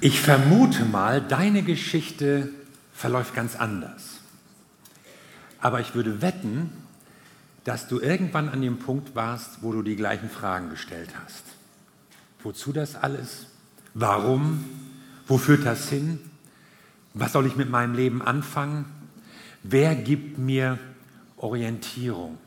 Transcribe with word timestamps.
Ich 0.00 0.20
vermute 0.20 0.84
mal, 0.84 1.20
deine 1.20 1.62
Geschichte 1.62 2.50
verläuft 2.92 3.34
ganz 3.34 3.56
anders. 3.56 4.20
Aber 5.60 5.80
ich 5.80 5.96
würde 5.96 6.22
wetten, 6.22 6.70
dass 7.64 7.88
du 7.88 7.98
irgendwann 7.98 8.48
an 8.48 8.62
dem 8.62 8.78
Punkt 8.78 9.16
warst, 9.16 9.62
wo 9.62 9.72
du 9.72 9.82
die 9.82 9.96
gleichen 9.96 10.30
Fragen 10.30 10.70
gestellt 10.70 11.10
hast. 11.24 11.42
Wozu 12.44 12.72
das 12.72 12.94
alles? 12.94 13.46
Warum? 13.94 14.64
Wo 15.26 15.36
führt 15.36 15.66
das 15.66 15.88
hin? 15.88 16.20
Was 17.14 17.32
soll 17.32 17.46
ich 17.46 17.56
mit 17.56 17.68
meinem 17.68 17.94
Leben 17.94 18.22
anfangen? 18.22 18.84
Wer 19.64 19.96
gibt 19.96 20.38
mir 20.38 20.78
Orientierung? 21.36 22.38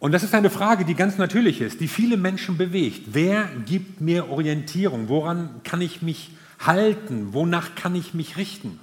Und 0.00 0.12
das 0.12 0.22
ist 0.22 0.34
eine 0.34 0.50
Frage, 0.50 0.84
die 0.84 0.94
ganz 0.94 1.18
natürlich 1.18 1.60
ist, 1.60 1.80
die 1.80 1.88
viele 1.88 2.16
Menschen 2.16 2.56
bewegt. 2.56 3.08
Wer 3.12 3.48
gibt 3.66 4.00
mir 4.00 4.28
Orientierung? 4.30 5.08
Woran 5.08 5.60
kann 5.64 5.80
ich 5.80 6.02
mich 6.02 6.30
halten? 6.60 7.32
Wonach 7.32 7.74
kann 7.74 7.96
ich 7.96 8.14
mich 8.14 8.36
richten? 8.36 8.78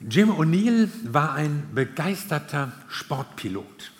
Jim 0.00 0.30
O'Neill 0.30 0.88
war 1.04 1.32
ein 1.34 1.62
begeisterter 1.74 2.72
Sportpilot. 2.88 3.92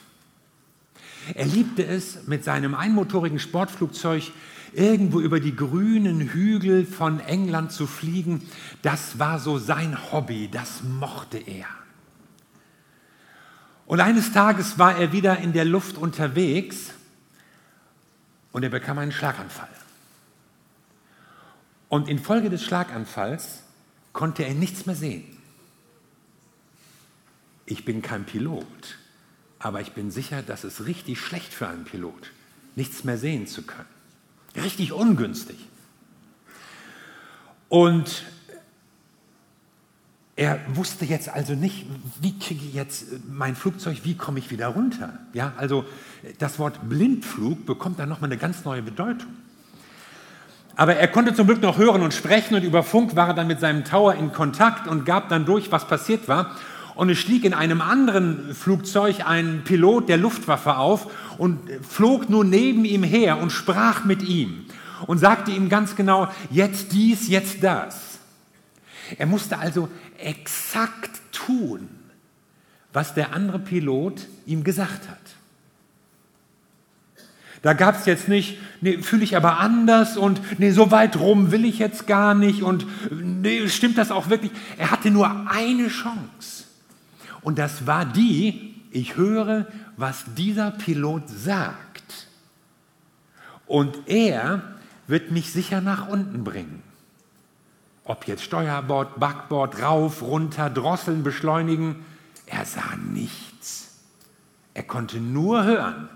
Er 1.34 1.46
liebte 1.46 1.86
es, 1.86 2.26
mit 2.26 2.44
seinem 2.44 2.74
einmotorigen 2.74 3.38
Sportflugzeug 3.38 4.32
irgendwo 4.72 5.20
über 5.20 5.38
die 5.38 5.54
grünen 5.54 6.20
Hügel 6.20 6.84
von 6.84 7.20
England 7.20 7.72
zu 7.72 7.86
fliegen. 7.86 8.42
Das 8.82 9.18
war 9.18 9.38
so 9.38 9.58
sein 9.58 9.96
Hobby, 10.12 10.48
das 10.50 10.82
mochte 10.82 11.38
er. 11.38 11.66
Und 13.92 14.00
eines 14.00 14.32
Tages 14.32 14.78
war 14.78 14.96
er 14.96 15.12
wieder 15.12 15.36
in 15.40 15.52
der 15.52 15.66
Luft 15.66 15.98
unterwegs 15.98 16.92
und 18.50 18.62
er 18.62 18.70
bekam 18.70 18.96
einen 18.96 19.12
Schlaganfall. 19.12 19.68
Und 21.90 22.08
infolge 22.08 22.48
des 22.48 22.64
Schlaganfalls 22.64 23.64
konnte 24.14 24.46
er 24.46 24.54
nichts 24.54 24.86
mehr 24.86 24.94
sehen. 24.94 25.36
Ich 27.66 27.84
bin 27.84 28.00
kein 28.00 28.24
Pilot, 28.24 28.96
aber 29.58 29.82
ich 29.82 29.92
bin 29.92 30.10
sicher, 30.10 30.40
dass 30.40 30.64
es 30.64 30.86
richtig 30.86 31.20
schlecht 31.20 31.52
für 31.52 31.68
einen 31.68 31.84
Pilot, 31.84 32.30
nichts 32.76 33.04
mehr 33.04 33.18
sehen 33.18 33.46
zu 33.46 33.60
können. 33.60 33.90
Richtig 34.56 34.94
ungünstig. 34.94 35.58
Und 37.68 38.24
er 40.34 40.60
wusste 40.72 41.04
jetzt 41.04 41.28
also 41.28 41.54
nicht, 41.54 41.84
wie 42.20 42.38
kriege 42.38 42.64
ich 42.64 42.74
jetzt 42.74 43.06
mein 43.30 43.54
Flugzeug, 43.54 43.98
wie 44.04 44.16
komme 44.16 44.38
ich 44.38 44.50
wieder 44.50 44.68
runter. 44.68 45.18
Ja, 45.34 45.52
also 45.58 45.84
das 46.38 46.58
Wort 46.58 46.88
Blindflug 46.88 47.66
bekommt 47.66 47.98
dann 47.98 48.08
nochmal 48.08 48.30
eine 48.30 48.38
ganz 48.38 48.64
neue 48.64 48.82
Bedeutung. 48.82 49.28
Aber 50.74 50.96
er 50.96 51.08
konnte 51.08 51.34
zum 51.34 51.46
Glück 51.46 51.60
noch 51.60 51.76
hören 51.76 52.00
und 52.00 52.14
sprechen 52.14 52.54
und 52.54 52.62
über 52.62 52.82
Funk 52.82 53.14
war 53.14 53.28
er 53.28 53.34
dann 53.34 53.46
mit 53.46 53.60
seinem 53.60 53.84
Tower 53.84 54.14
in 54.14 54.32
Kontakt 54.32 54.88
und 54.88 55.04
gab 55.04 55.28
dann 55.28 55.44
durch, 55.44 55.70
was 55.70 55.86
passiert 55.86 56.28
war. 56.28 56.56
Und 56.94 57.10
es 57.10 57.18
stieg 57.18 57.44
in 57.44 57.52
einem 57.52 57.82
anderen 57.82 58.54
Flugzeug 58.54 59.26
ein 59.26 59.62
Pilot 59.64 60.08
der 60.08 60.16
Luftwaffe 60.16 60.76
auf 60.76 61.10
und 61.36 61.58
flog 61.86 62.30
nur 62.30 62.44
neben 62.44 62.86
ihm 62.86 63.02
her 63.02 63.38
und 63.38 63.50
sprach 63.50 64.04
mit 64.04 64.22
ihm 64.22 64.64
und 65.06 65.18
sagte 65.18 65.50
ihm 65.50 65.68
ganz 65.68 65.94
genau, 65.94 66.28
jetzt 66.50 66.92
dies, 66.92 67.28
jetzt 67.28 67.62
das. 67.62 68.11
Er 69.18 69.26
musste 69.26 69.58
also 69.58 69.88
exakt 70.18 71.20
tun, 71.32 71.88
was 72.92 73.14
der 73.14 73.32
andere 73.32 73.58
Pilot 73.58 74.26
ihm 74.46 74.64
gesagt 74.64 75.08
hat. 75.08 75.18
Da 77.62 77.74
gab 77.74 77.96
es 77.96 78.06
jetzt 78.06 78.28
nicht, 78.28 78.58
nee, 78.80 78.98
fühle 78.98 79.22
ich 79.22 79.36
aber 79.36 79.60
anders 79.60 80.16
und 80.16 80.40
nee, 80.58 80.72
so 80.72 80.90
weit 80.90 81.16
rum 81.16 81.52
will 81.52 81.64
ich 81.64 81.78
jetzt 81.78 82.08
gar 82.08 82.34
nicht 82.34 82.62
und 82.62 82.86
nee, 83.10 83.68
stimmt 83.68 83.98
das 83.98 84.10
auch 84.10 84.28
wirklich? 84.28 84.50
Er 84.78 84.90
hatte 84.90 85.12
nur 85.12 85.48
eine 85.48 85.88
Chance. 85.88 86.64
Und 87.40 87.58
das 87.58 87.86
war 87.86 88.04
die, 88.04 88.74
ich 88.90 89.16
höre, 89.16 89.68
was 89.96 90.24
dieser 90.36 90.72
Pilot 90.72 91.28
sagt. 91.28 92.28
Und 93.66 93.96
er 94.06 94.62
wird 95.06 95.30
mich 95.30 95.52
sicher 95.52 95.80
nach 95.80 96.08
unten 96.08 96.42
bringen. 96.42 96.82
Ob 98.04 98.26
jetzt 98.26 98.42
Steuerbord, 98.42 99.20
Backbord, 99.20 99.80
rauf, 99.80 100.22
runter, 100.22 100.70
drosseln, 100.70 101.22
beschleunigen, 101.22 102.04
er 102.46 102.64
sah 102.64 102.96
nichts. 102.96 103.98
Er 104.74 104.82
konnte 104.82 105.18
nur 105.18 105.64
hören 105.64 106.08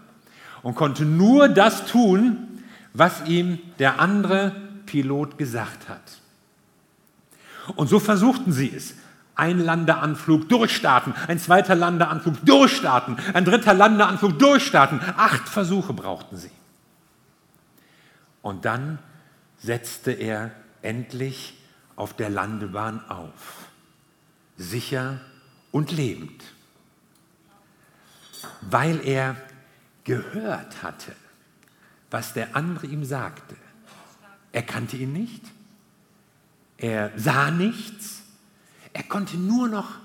und 0.62 0.74
konnte 0.74 1.04
nur 1.04 1.48
das 1.48 1.86
tun, 1.86 2.62
was 2.92 3.26
ihm 3.26 3.58
der 3.78 4.00
andere 4.00 4.56
Pilot 4.86 5.38
gesagt 5.38 5.88
hat. 5.88 6.20
Und 7.76 7.88
so 7.88 7.98
versuchten 7.98 8.52
sie 8.52 8.72
es. 8.74 8.94
Ein 9.34 9.58
Landeanflug 9.58 10.48
durchstarten, 10.48 11.12
ein 11.28 11.38
zweiter 11.38 11.74
Landeanflug 11.74 12.36
durchstarten, 12.46 13.18
ein 13.34 13.44
dritter 13.44 13.74
Landeanflug 13.74 14.38
durchstarten. 14.38 15.00
Acht 15.16 15.48
Versuche 15.48 15.92
brauchten 15.92 16.38
sie. 16.38 16.50
Und 18.40 18.64
dann 18.64 18.98
setzte 19.58 20.12
er 20.12 20.52
endlich 20.80 21.54
auf 21.96 22.14
der 22.14 22.30
Landebahn 22.30 23.04
auf, 23.08 23.66
sicher 24.56 25.20
und 25.72 25.90
lebend, 25.90 26.42
weil 28.60 29.00
er 29.06 29.36
gehört 30.04 30.82
hatte, 30.82 31.12
was 32.10 32.32
der 32.34 32.54
andere 32.54 32.86
ihm 32.86 33.04
sagte. 33.04 33.56
Er 34.52 34.62
kannte 34.62 34.96
ihn 34.96 35.12
nicht, 35.12 35.42
er 36.78 37.10
sah 37.16 37.50
nichts, 37.50 38.22
er 38.92 39.02
konnte 39.02 39.36
nur 39.36 39.68
noch 39.68 39.96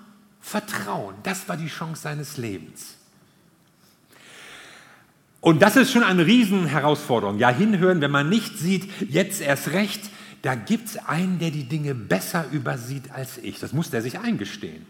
vertrauen. 0.41 1.15
Das 1.23 1.47
war 1.47 1.55
die 1.55 1.67
Chance 1.67 2.01
seines 2.01 2.37
Lebens. 2.37 2.97
Und 5.39 5.61
das 5.61 5.75
ist 5.75 5.91
schon 5.91 6.03
eine 6.03 6.25
Riesenherausforderung. 6.25 7.39
Ja, 7.39 7.49
hinhören, 7.49 8.01
wenn 8.01 8.11
man 8.11 8.29
nicht 8.29 8.59
sieht, 8.59 8.89
jetzt 9.09 9.41
erst 9.41 9.69
recht, 9.69 10.09
da 10.41 10.55
gibt 10.55 10.87
es 10.87 10.97
einen, 10.97 11.39
der 11.39 11.51
die 11.51 11.65
Dinge 11.65 11.93
besser 11.93 12.45
übersieht 12.51 13.11
als 13.11 13.37
ich. 13.37 13.59
Das 13.59 13.73
muss 13.73 13.91
der 13.91 14.01
sich 14.01 14.19
eingestehen. 14.19 14.85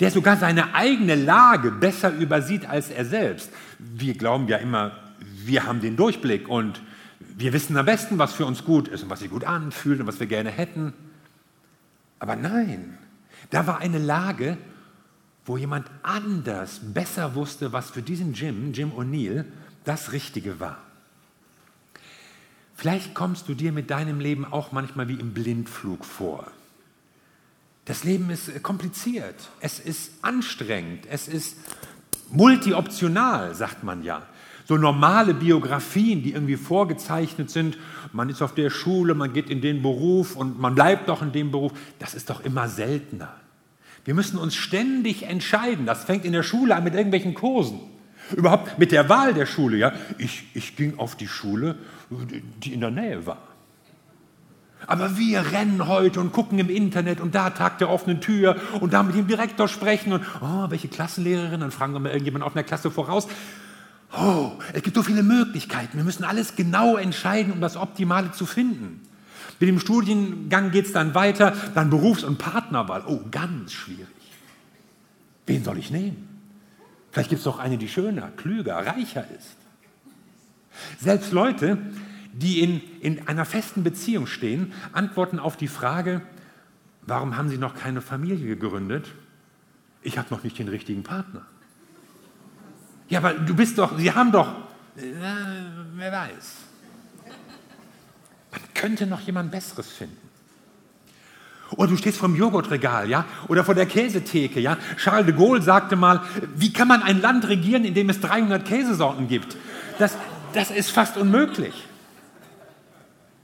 Der 0.00 0.10
sogar 0.10 0.36
seine 0.36 0.74
eigene 0.74 1.14
Lage 1.14 1.70
besser 1.70 2.12
übersieht 2.12 2.66
als 2.68 2.90
er 2.90 3.04
selbst. 3.04 3.50
Wir 3.78 4.14
glauben 4.14 4.48
ja 4.48 4.58
immer, 4.58 4.92
wir 5.44 5.64
haben 5.64 5.80
den 5.80 5.96
Durchblick 5.96 6.48
und 6.48 6.82
wir 7.20 7.52
wissen 7.52 7.76
am 7.76 7.86
besten, 7.86 8.18
was 8.18 8.34
für 8.34 8.46
uns 8.46 8.64
gut 8.64 8.88
ist 8.88 9.04
und 9.04 9.10
was 9.10 9.20
sich 9.20 9.30
gut 9.30 9.44
anfühlt 9.44 10.00
und 10.00 10.06
was 10.06 10.20
wir 10.20 10.26
gerne 10.26 10.50
hätten. 10.50 10.92
Aber 12.18 12.36
nein, 12.36 12.98
da 13.50 13.66
war 13.66 13.78
eine 13.78 13.98
Lage, 13.98 14.58
wo 15.44 15.56
jemand 15.56 15.88
anders 16.02 16.80
besser 16.82 17.34
wusste, 17.34 17.72
was 17.72 17.90
für 17.90 18.02
diesen 18.02 18.34
Jim, 18.34 18.72
Jim 18.72 18.90
O'Neill, 18.90 19.44
das 19.84 20.12
Richtige 20.12 20.58
war. 20.58 20.85
Vielleicht 22.76 23.14
kommst 23.14 23.48
du 23.48 23.54
dir 23.54 23.72
mit 23.72 23.90
deinem 23.90 24.20
Leben 24.20 24.44
auch 24.44 24.70
manchmal 24.70 25.08
wie 25.08 25.14
im 25.14 25.32
Blindflug 25.32 26.04
vor. 26.04 26.46
Das 27.86 28.04
Leben 28.04 28.30
ist 28.30 28.62
kompliziert, 28.62 29.36
es 29.60 29.78
ist 29.78 30.12
anstrengend, 30.22 31.06
es 31.08 31.28
ist 31.28 31.56
multioptional, 32.30 33.54
sagt 33.54 33.82
man 33.82 34.02
ja. 34.02 34.22
So 34.68 34.76
normale 34.76 35.32
Biografien, 35.32 36.24
die 36.24 36.32
irgendwie 36.32 36.56
vorgezeichnet 36.56 37.50
sind, 37.50 37.78
man 38.12 38.28
ist 38.28 38.42
auf 38.42 38.54
der 38.54 38.70
Schule, 38.70 39.14
man 39.14 39.32
geht 39.32 39.48
in 39.48 39.60
den 39.60 39.80
Beruf 39.80 40.34
und 40.34 40.58
man 40.58 40.74
bleibt 40.74 41.08
doch 41.08 41.22
in 41.22 41.30
dem 41.30 41.52
Beruf, 41.52 41.72
das 42.00 42.14
ist 42.14 42.28
doch 42.28 42.40
immer 42.40 42.68
seltener. 42.68 43.32
Wir 44.04 44.14
müssen 44.14 44.38
uns 44.38 44.54
ständig 44.54 45.24
entscheiden. 45.24 45.84
Das 45.84 46.04
fängt 46.04 46.24
in 46.24 46.32
der 46.32 46.44
Schule 46.44 46.74
an 46.74 46.84
mit 46.84 46.94
irgendwelchen 46.94 47.34
Kursen. 47.34 47.80
Überhaupt 48.36 48.78
mit 48.78 48.92
der 48.92 49.08
Wahl 49.08 49.34
der 49.34 49.46
Schule. 49.46 49.76
Ja? 49.76 49.92
Ich, 50.18 50.44
ich 50.54 50.76
ging 50.76 50.98
auf 50.98 51.16
die 51.16 51.28
Schule, 51.28 51.76
die 52.10 52.72
in 52.72 52.80
der 52.80 52.90
Nähe 52.90 53.26
war. 53.26 53.38
Aber 54.86 55.16
wir 55.16 55.52
rennen 55.52 55.88
heute 55.88 56.20
und 56.20 56.32
gucken 56.32 56.58
im 56.58 56.68
Internet 56.68 57.20
und 57.20 57.34
da 57.34 57.50
Tag 57.50 57.78
der 57.78 57.90
offenen 57.90 58.20
Tür 58.20 58.56
und 58.80 58.92
da 58.92 59.02
mit 59.02 59.16
dem 59.16 59.26
Direktor 59.26 59.68
sprechen 59.68 60.12
und 60.12 60.22
oh, 60.40 60.70
welche 60.70 60.88
Klassenlehrerin, 60.88 61.60
dann 61.60 61.70
fragen 61.70 61.92
wir 61.94 62.00
mal 62.00 62.10
irgendjemand 62.10 62.44
auf 62.44 62.54
einer 62.54 62.62
Klasse 62.62 62.90
voraus. 62.90 63.26
Oh, 64.16 64.52
es 64.72 64.82
gibt 64.82 64.96
so 64.96 65.02
viele 65.02 65.22
Möglichkeiten. 65.22 65.96
Wir 65.96 66.04
müssen 66.04 66.24
alles 66.24 66.54
genau 66.54 66.96
entscheiden, 66.96 67.52
um 67.52 67.60
das 67.60 67.76
Optimale 67.76 68.32
zu 68.32 68.46
finden. 68.46 69.00
Mit 69.58 69.68
dem 69.68 69.80
Studiengang 69.80 70.70
geht 70.70 70.86
es 70.86 70.92
dann 70.92 71.14
weiter, 71.14 71.54
dann 71.74 71.90
Berufs- 71.90 72.24
und 72.24 72.38
Partnerwahl. 72.38 73.02
Oh, 73.06 73.20
ganz 73.30 73.72
schwierig. 73.72 74.06
Wen 75.46 75.64
soll 75.64 75.78
ich 75.78 75.90
nehmen? 75.90 76.28
Vielleicht 77.10 77.30
gibt 77.30 77.38
es 77.38 77.44
doch 77.44 77.58
eine, 77.58 77.78
die 77.78 77.88
schöner, 77.88 78.28
klüger, 78.36 78.76
reicher 78.76 79.24
ist. 79.36 79.56
Selbst 80.98 81.32
Leute, 81.32 81.78
die 82.32 82.60
in, 82.60 82.80
in 83.00 83.28
einer 83.28 83.44
festen 83.44 83.82
Beziehung 83.82 84.26
stehen, 84.26 84.72
antworten 84.92 85.38
auf 85.38 85.56
die 85.56 85.68
Frage, 85.68 86.22
warum 87.02 87.36
haben 87.36 87.48
sie 87.48 87.58
noch 87.58 87.74
keine 87.74 88.00
Familie 88.00 88.56
gegründet? 88.56 89.12
Ich 90.02 90.18
habe 90.18 90.28
noch 90.30 90.42
nicht 90.42 90.58
den 90.58 90.68
richtigen 90.68 91.02
Partner. 91.02 91.42
Ja, 93.08 93.20
aber 93.20 93.34
du 93.34 93.54
bist 93.54 93.78
doch, 93.78 93.96
sie 93.98 94.12
haben 94.12 94.32
doch, 94.32 94.48
äh, 94.96 95.02
wer 95.94 96.12
weiß. 96.12 96.56
könnte 98.74 99.06
noch 99.06 99.20
jemand 99.20 99.50
Besseres 99.50 99.88
finden. 99.88 100.26
Oder 101.70 101.88
du 101.88 101.96
stehst 101.96 102.18
vom 102.18 102.36
Joghurtregal, 102.36 103.10
ja, 103.10 103.24
oder 103.48 103.64
vor 103.64 103.74
der 103.74 103.86
Käsetheke, 103.86 104.60
ja. 104.60 104.76
Charles 104.96 105.26
de 105.26 105.34
Gaulle 105.34 105.62
sagte 105.62 105.96
mal, 105.96 106.22
wie 106.54 106.72
kann 106.72 106.86
man 106.86 107.02
ein 107.02 107.20
Land 107.20 107.48
regieren, 107.48 107.84
in 107.84 107.94
dem 107.94 108.08
es 108.08 108.20
300 108.20 108.64
Käsesorten 108.64 109.26
gibt? 109.26 109.56
Das, 109.98 110.16
das 110.56 110.70
ist 110.70 110.90
fast 110.90 111.16
unmöglich. 111.18 111.74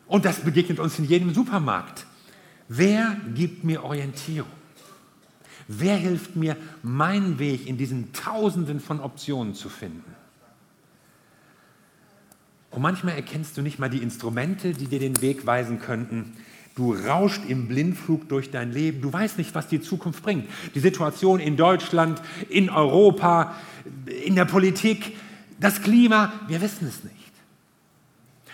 Und 0.07 0.25
das 0.25 0.41
begegnet 0.41 0.79
uns 0.79 0.99
in 0.99 1.05
jedem 1.05 1.35
Supermarkt. 1.35 2.07
Wer 2.69 3.17
gibt 3.35 3.65
mir 3.65 3.85
Orientierung? 3.85 4.51
Wer 5.69 5.97
hilft 5.97 6.37
mir, 6.37 6.57
meinen 6.83 7.39
Weg 7.39 7.67
in 7.67 7.77
diesen 7.77 8.13
Tausenden 8.13 8.81
von 8.81 9.01
Optionen 9.01 9.55
zu 9.55 9.69
finden? 9.69 10.15
Und 12.71 12.81
manchmal 12.81 13.15
erkennst 13.15 13.59
du 13.59 13.63
nicht 13.63 13.79
mal 13.79 13.91
die 13.91 14.03
Instrumente, 14.03 14.73
die 14.73 14.87
dir 14.87 14.99
den 14.99 15.21
Weg 15.21 15.45
weisen 15.45 15.79
könnten. 15.79 16.33
Du 16.75 16.95
rauscht 16.95 17.43
im 17.47 17.69
Blindflug 17.69 18.29
durch 18.31 18.51
dein 18.51 18.73
Leben. 18.73 19.03
Du 19.03 19.13
weißt 19.13 19.37
nicht, 19.37 19.55
was 19.55 19.69
die 19.69 19.83
Zukunft 19.83 20.23
bringt. 20.23 20.49
Die 20.75 20.81
Situation 20.81 21.39
in 21.39 21.59
Deutschland, 21.59 22.23
in 22.49 22.71
Europa, 22.71 23.55
in 24.25 24.35
der 24.35 24.47
Politik, 24.47 25.15
das 25.63 25.81
Klima, 25.81 26.33
wir 26.49 26.61
wissen 26.61 26.87
es 26.89 27.05
nicht. 27.05 27.33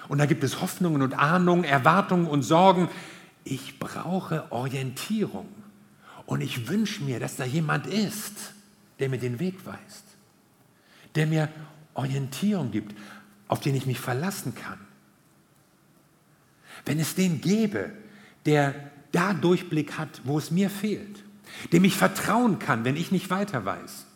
Und 0.08 0.18
da 0.18 0.26
gibt 0.26 0.42
es 0.44 0.60
Hoffnungen 0.60 1.02
und 1.02 1.14
Ahnungen, 1.14 1.64
Erwartungen 1.64 2.26
und 2.26 2.42
Sorgen. 2.42 2.88
Ich 3.44 3.78
brauche 3.78 4.50
Orientierung. 4.50 5.48
Und 6.26 6.40
ich 6.40 6.68
wünsche 6.68 7.02
mir, 7.02 7.20
dass 7.20 7.36
da 7.36 7.44
jemand 7.44 7.86
ist, 7.86 8.52
der 8.98 9.08
mir 9.08 9.18
den 9.18 9.38
Weg 9.38 9.64
weist, 9.64 10.04
der 11.14 11.26
mir 11.26 11.48
Orientierung 11.94 12.70
gibt, 12.70 12.94
auf 13.48 13.60
den 13.60 13.74
ich 13.74 13.86
mich 13.86 14.00
verlassen 14.00 14.54
kann. 14.54 14.78
Wenn 16.84 17.00
es 17.00 17.14
den 17.14 17.40
gäbe, 17.40 17.90
der 18.46 18.74
da 19.12 19.32
Durchblick 19.32 19.98
hat, 19.98 20.20
wo 20.24 20.38
es 20.38 20.50
mir 20.50 20.70
fehlt, 20.70 21.22
dem 21.72 21.84
ich 21.84 21.96
vertrauen 21.96 22.58
kann, 22.58 22.84
wenn 22.84 22.96
ich 22.96 23.10
nicht 23.10 23.30
weiter 23.30 23.64
weiß, 23.64 24.06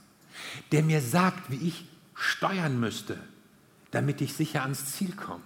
der 0.70 0.82
mir 0.82 1.00
sagt, 1.00 1.50
wie 1.50 1.68
ich 1.68 1.86
steuern 2.22 2.78
müsste, 2.78 3.18
damit 3.90 4.20
ich 4.20 4.32
sicher 4.34 4.62
ans 4.62 4.92
Ziel 4.92 5.12
komme. 5.12 5.42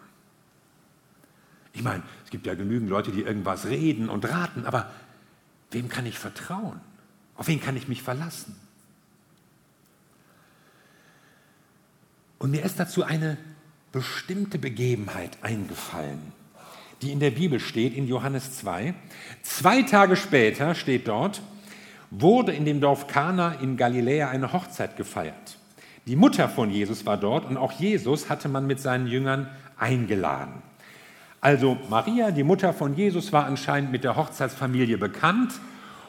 Ich 1.73 1.83
meine, 1.83 2.03
es 2.25 2.31
gibt 2.31 2.47
ja 2.47 2.55
genügend 2.55 2.89
Leute, 2.89 3.11
die 3.11 3.23
irgendwas 3.23 3.67
reden 3.67 4.09
und 4.09 4.29
raten, 4.29 4.65
aber 4.67 4.91
wem 5.71 5.89
kann 5.89 6.07
ich 6.07 6.19
vertrauen? 6.19 6.81
Auf 7.37 7.49
wen 7.49 7.61
kann 7.61 7.77
ich 7.77 7.89
mich 7.89 8.03
verlassen? 8.03 8.57
Und 12.39 12.51
mir 12.51 12.63
ist 12.63 12.79
dazu 12.79 13.05
eine 13.05 13.37
bestimmte 13.93 14.59
Begebenheit 14.59 15.39
eingefallen, 15.43 16.33
die 17.03 17.13
in 17.13 17.21
der 17.21 17.31
Bibel 17.31 17.61
steht, 17.61 17.95
in 17.95 18.07
Johannes 18.07 18.59
2. 18.59 18.95
Zwei 19.43 19.83
Tage 19.83 20.17
später 20.17 20.75
steht 20.75 21.09
dort, 21.09 21.43
wurde 22.11 22.53
in 22.53 22.65
dem 22.65 22.81
Dorf 22.81 23.07
Kana 23.07 23.55
in 23.55 23.77
Galiläa 23.77 24.29
eine 24.29 24.53
Hochzeit 24.53 24.97
gefeiert. 24.97 25.59
Die 26.07 26.17
Mutter 26.17 26.49
von 26.49 26.71
Jesus 26.71 27.05
war 27.05 27.17
dort 27.17 27.47
und 27.47 27.57
auch 27.57 27.73
Jesus 27.73 28.31
hatte 28.31 28.49
man 28.49 28.67
mit 28.67 28.81
seinen 28.81 29.09
Jüngern 29.09 29.49
eingeladen. 29.77 30.63
Also 31.41 31.77
Maria, 31.91 32.31
die 32.31 32.45
Mutter 32.45 32.73
von 32.73 32.95
Jesus, 32.95 33.33
war 33.33 33.45
anscheinend 33.45 33.91
mit 33.91 34.05
der 34.05 34.17
Hochzeitsfamilie 34.17 34.99
bekannt 34.99 35.55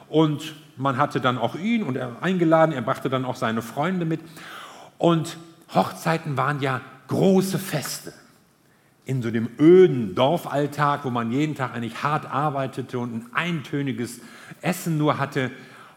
und 0.07 0.55
man 0.77 0.97
hatte 0.97 1.19
dann 1.19 1.39
auch 1.39 1.55
ihn 1.55 1.81
und 1.81 1.97
er 1.97 2.21
eingeladen, 2.21 2.73
er 2.73 2.83
brachte 2.83 3.09
dann 3.09 3.25
auch 3.25 3.35
seine 3.35 3.63
Freunde 3.63 4.05
mit. 4.05 4.21
Und 4.99 5.37
Hochzeiten 5.73 6.37
waren 6.37 6.61
ja 6.61 6.81
große 7.07 7.57
Feste. 7.57 8.13
In 9.05 9.21
so 9.21 9.31
dem 9.31 9.49
öden 9.59 10.13
Dorfalltag, 10.15 11.05
wo 11.05 11.09
man 11.09 11.31
jeden 11.31 11.55
Tag 11.55 11.73
eigentlich 11.73 12.03
hart 12.03 12.25
arbeitete 12.25 12.99
und 12.99 13.15
ein 13.15 13.25
eintöniges 13.33 14.21
Essen 14.61 14.97
nur 14.97 15.17
hatte, 15.17 15.49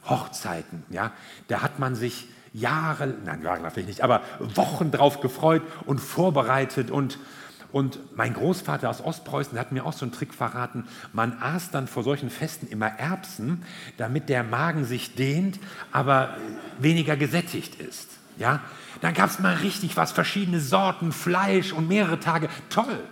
Hochzeiten, 0.09 0.85
ja, 0.89 1.13
da 1.49 1.61
hat 1.61 1.79
man 1.79 1.95
sich 1.95 2.29
Jahre, 2.53 3.15
nein, 3.25 3.43
Jahre 3.43 3.71
vielleicht 3.71 3.89
nicht, 3.89 4.05
aber 4.05 4.23
Wochen 4.39 4.91
drauf 4.91 5.21
gefreut 5.21 5.63
und 5.87 6.01
vorbereitet 6.01 6.91
und 6.91 7.19
und 7.73 8.17
mein 8.17 8.35
Großvater 8.35 8.91
aus 8.91 9.01
Ostpreußen 9.01 9.59
hat 9.59 9.73
mir 9.73 9.85
auch 9.85 9.93
so 9.93 10.05
einen 10.05 10.13
Trick 10.13 10.35
verraten. 10.35 10.85
Man 11.13 11.39
aß 11.41 11.71
dann 11.71 11.87
vor 11.87 12.03
solchen 12.03 12.31
Festen 12.31 12.67
immer 12.67 12.87
Erbsen, 12.99 13.63
damit 13.97 14.29
der 14.29 14.43
Magen 14.43 14.85
sich 14.85 15.15
dehnt, 15.15 15.61
aber 15.93 16.37
weniger 16.79 17.17
gesättigt 17.17 17.81
ist. 17.81 18.09
Ja? 18.39 18.61
Dann 19.01 19.15
gab 19.15 19.31
es 19.31 19.39
mal 19.39 19.55
richtig 19.57 19.97
was, 19.97 20.13
verschiedene 20.13 20.61
Sorten, 20.61 21.13
Fleisch 21.13 21.73
und 21.73 21.89
mehrere 21.89 22.19
Tage. 22.19 22.49
Toll. 22.69 23.05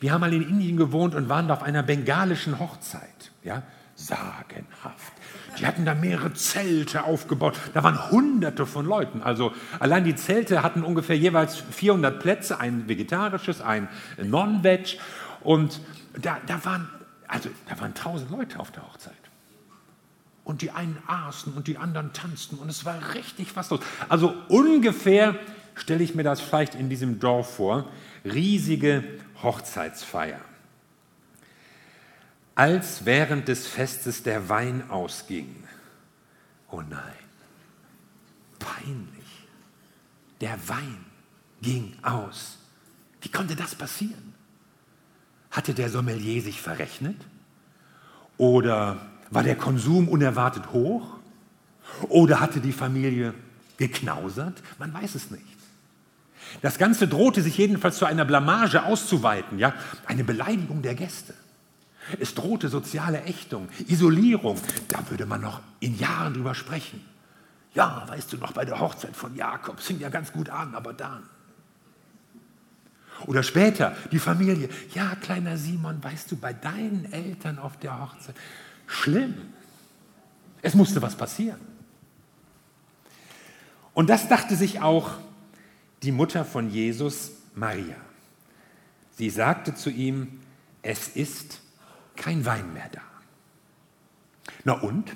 Wir 0.00 0.12
haben 0.12 0.20
mal 0.20 0.32
in 0.32 0.48
Indien 0.48 0.76
gewohnt 0.76 1.14
und 1.14 1.28
waren 1.28 1.48
da 1.48 1.54
auf 1.54 1.62
einer 1.62 1.82
bengalischen 1.82 2.58
Hochzeit. 2.58 3.32
Ja? 3.42 3.62
Sagenhaft. 3.96 5.12
Die 5.58 5.66
hatten 5.66 5.84
da 5.84 5.94
mehrere 5.94 6.32
Zelte 6.32 7.04
aufgebaut. 7.04 7.58
Da 7.74 7.82
waren 7.82 8.10
hunderte 8.10 8.66
von 8.66 8.86
Leuten. 8.86 9.22
Also 9.22 9.52
allein 9.78 10.04
die 10.04 10.14
Zelte 10.14 10.62
hatten 10.62 10.82
ungefähr 10.82 11.16
jeweils 11.16 11.56
400 11.56 12.20
Plätze, 12.20 12.58
ein 12.58 12.88
vegetarisches, 12.88 13.60
ein 13.60 13.88
Non-Veg. 14.22 14.98
Und 15.40 15.80
da, 16.20 16.38
da, 16.46 16.64
waren, 16.64 16.88
also, 17.28 17.50
da 17.68 17.80
waren 17.80 17.94
tausend 17.94 18.30
Leute 18.30 18.58
auf 18.60 18.70
der 18.70 18.82
Hochzeit. 18.86 19.12
Und 20.44 20.62
die 20.62 20.70
einen 20.70 20.98
aßen 21.06 21.52
und 21.52 21.68
die 21.68 21.78
anderen 21.78 22.12
tanzten 22.12 22.56
und 22.56 22.68
es 22.68 22.84
war 22.84 23.14
richtig 23.14 23.54
was 23.54 23.70
los. 23.70 23.80
Also 24.08 24.34
ungefähr 24.48 25.36
stelle 25.74 26.02
ich 26.02 26.14
mir 26.14 26.24
das 26.24 26.40
vielleicht 26.40 26.74
in 26.74 26.88
diesem 26.88 27.20
Dorf 27.20 27.56
vor, 27.56 27.84
riesige 28.24 29.04
Hochzeitsfeier. 29.42 30.40
Als 32.62 33.04
während 33.04 33.48
des 33.48 33.66
Festes 33.66 34.22
der 34.22 34.48
Wein 34.48 34.88
ausging. 34.88 35.64
Oh 36.70 36.80
nein, 36.80 37.24
peinlich. 38.60 39.48
Der 40.40 40.56
Wein 40.68 41.04
ging 41.60 41.92
aus. 42.02 42.58
Wie 43.20 43.30
konnte 43.30 43.56
das 43.56 43.74
passieren? 43.74 44.32
Hatte 45.50 45.74
der 45.74 45.90
Sommelier 45.90 46.40
sich 46.40 46.60
verrechnet? 46.60 47.16
Oder 48.38 49.08
war 49.30 49.42
der 49.42 49.56
Konsum 49.56 50.06
unerwartet 50.08 50.72
hoch? 50.72 51.16
Oder 52.10 52.38
hatte 52.38 52.60
die 52.60 52.70
Familie 52.70 53.34
geknausert? 53.76 54.62
Man 54.78 54.94
weiß 54.94 55.16
es 55.16 55.32
nicht. 55.32 55.58
Das 56.60 56.78
Ganze 56.78 57.08
drohte 57.08 57.42
sich 57.42 57.58
jedenfalls 57.58 57.96
zu 57.96 58.04
einer 58.04 58.24
Blamage 58.24 58.84
auszuweiten, 58.84 59.58
ja? 59.58 59.74
eine 60.06 60.22
Beleidigung 60.22 60.80
der 60.80 60.94
Gäste. 60.94 61.34
Es 62.18 62.34
drohte 62.34 62.68
soziale 62.68 63.22
Ächtung, 63.22 63.68
Isolierung. 63.86 64.58
Da 64.88 64.98
würde 65.10 65.26
man 65.26 65.40
noch 65.40 65.60
in 65.80 65.98
Jahren 65.98 66.34
drüber 66.34 66.54
sprechen. 66.54 67.04
Ja, 67.74 68.04
weißt 68.08 68.32
du 68.32 68.36
noch, 68.36 68.52
bei 68.52 68.64
der 68.64 68.80
Hochzeit 68.80 69.16
von 69.16 69.34
Jakob, 69.34 69.80
fing 69.80 69.98
ja 69.98 70.08
ganz 70.08 70.32
gut 70.32 70.50
an, 70.50 70.74
aber 70.74 70.92
dann. 70.92 71.22
Oder 73.26 73.42
später 73.42 73.96
die 74.10 74.18
Familie. 74.18 74.68
Ja, 74.94 75.14
kleiner 75.16 75.56
Simon, 75.56 76.02
weißt 76.02 76.30
du, 76.30 76.36
bei 76.36 76.52
deinen 76.52 77.10
Eltern 77.12 77.58
auf 77.58 77.78
der 77.78 78.00
Hochzeit, 78.00 78.34
schlimm. 78.86 79.34
Es 80.60 80.74
musste 80.74 81.00
was 81.02 81.16
passieren. 81.16 81.60
Und 83.94 84.10
das 84.10 84.28
dachte 84.28 84.56
sich 84.56 84.80
auch 84.80 85.10
die 86.02 86.12
Mutter 86.12 86.44
von 86.44 86.70
Jesus, 86.70 87.32
Maria. 87.54 87.96
Sie 89.16 89.30
sagte 89.30 89.74
zu 89.74 89.90
ihm, 89.90 90.40
es 90.82 91.08
ist 91.08 91.60
kein 92.16 92.44
Wein 92.44 92.72
mehr 92.72 92.88
da. 92.90 93.00
Na 94.64 94.74
und? 94.74 95.12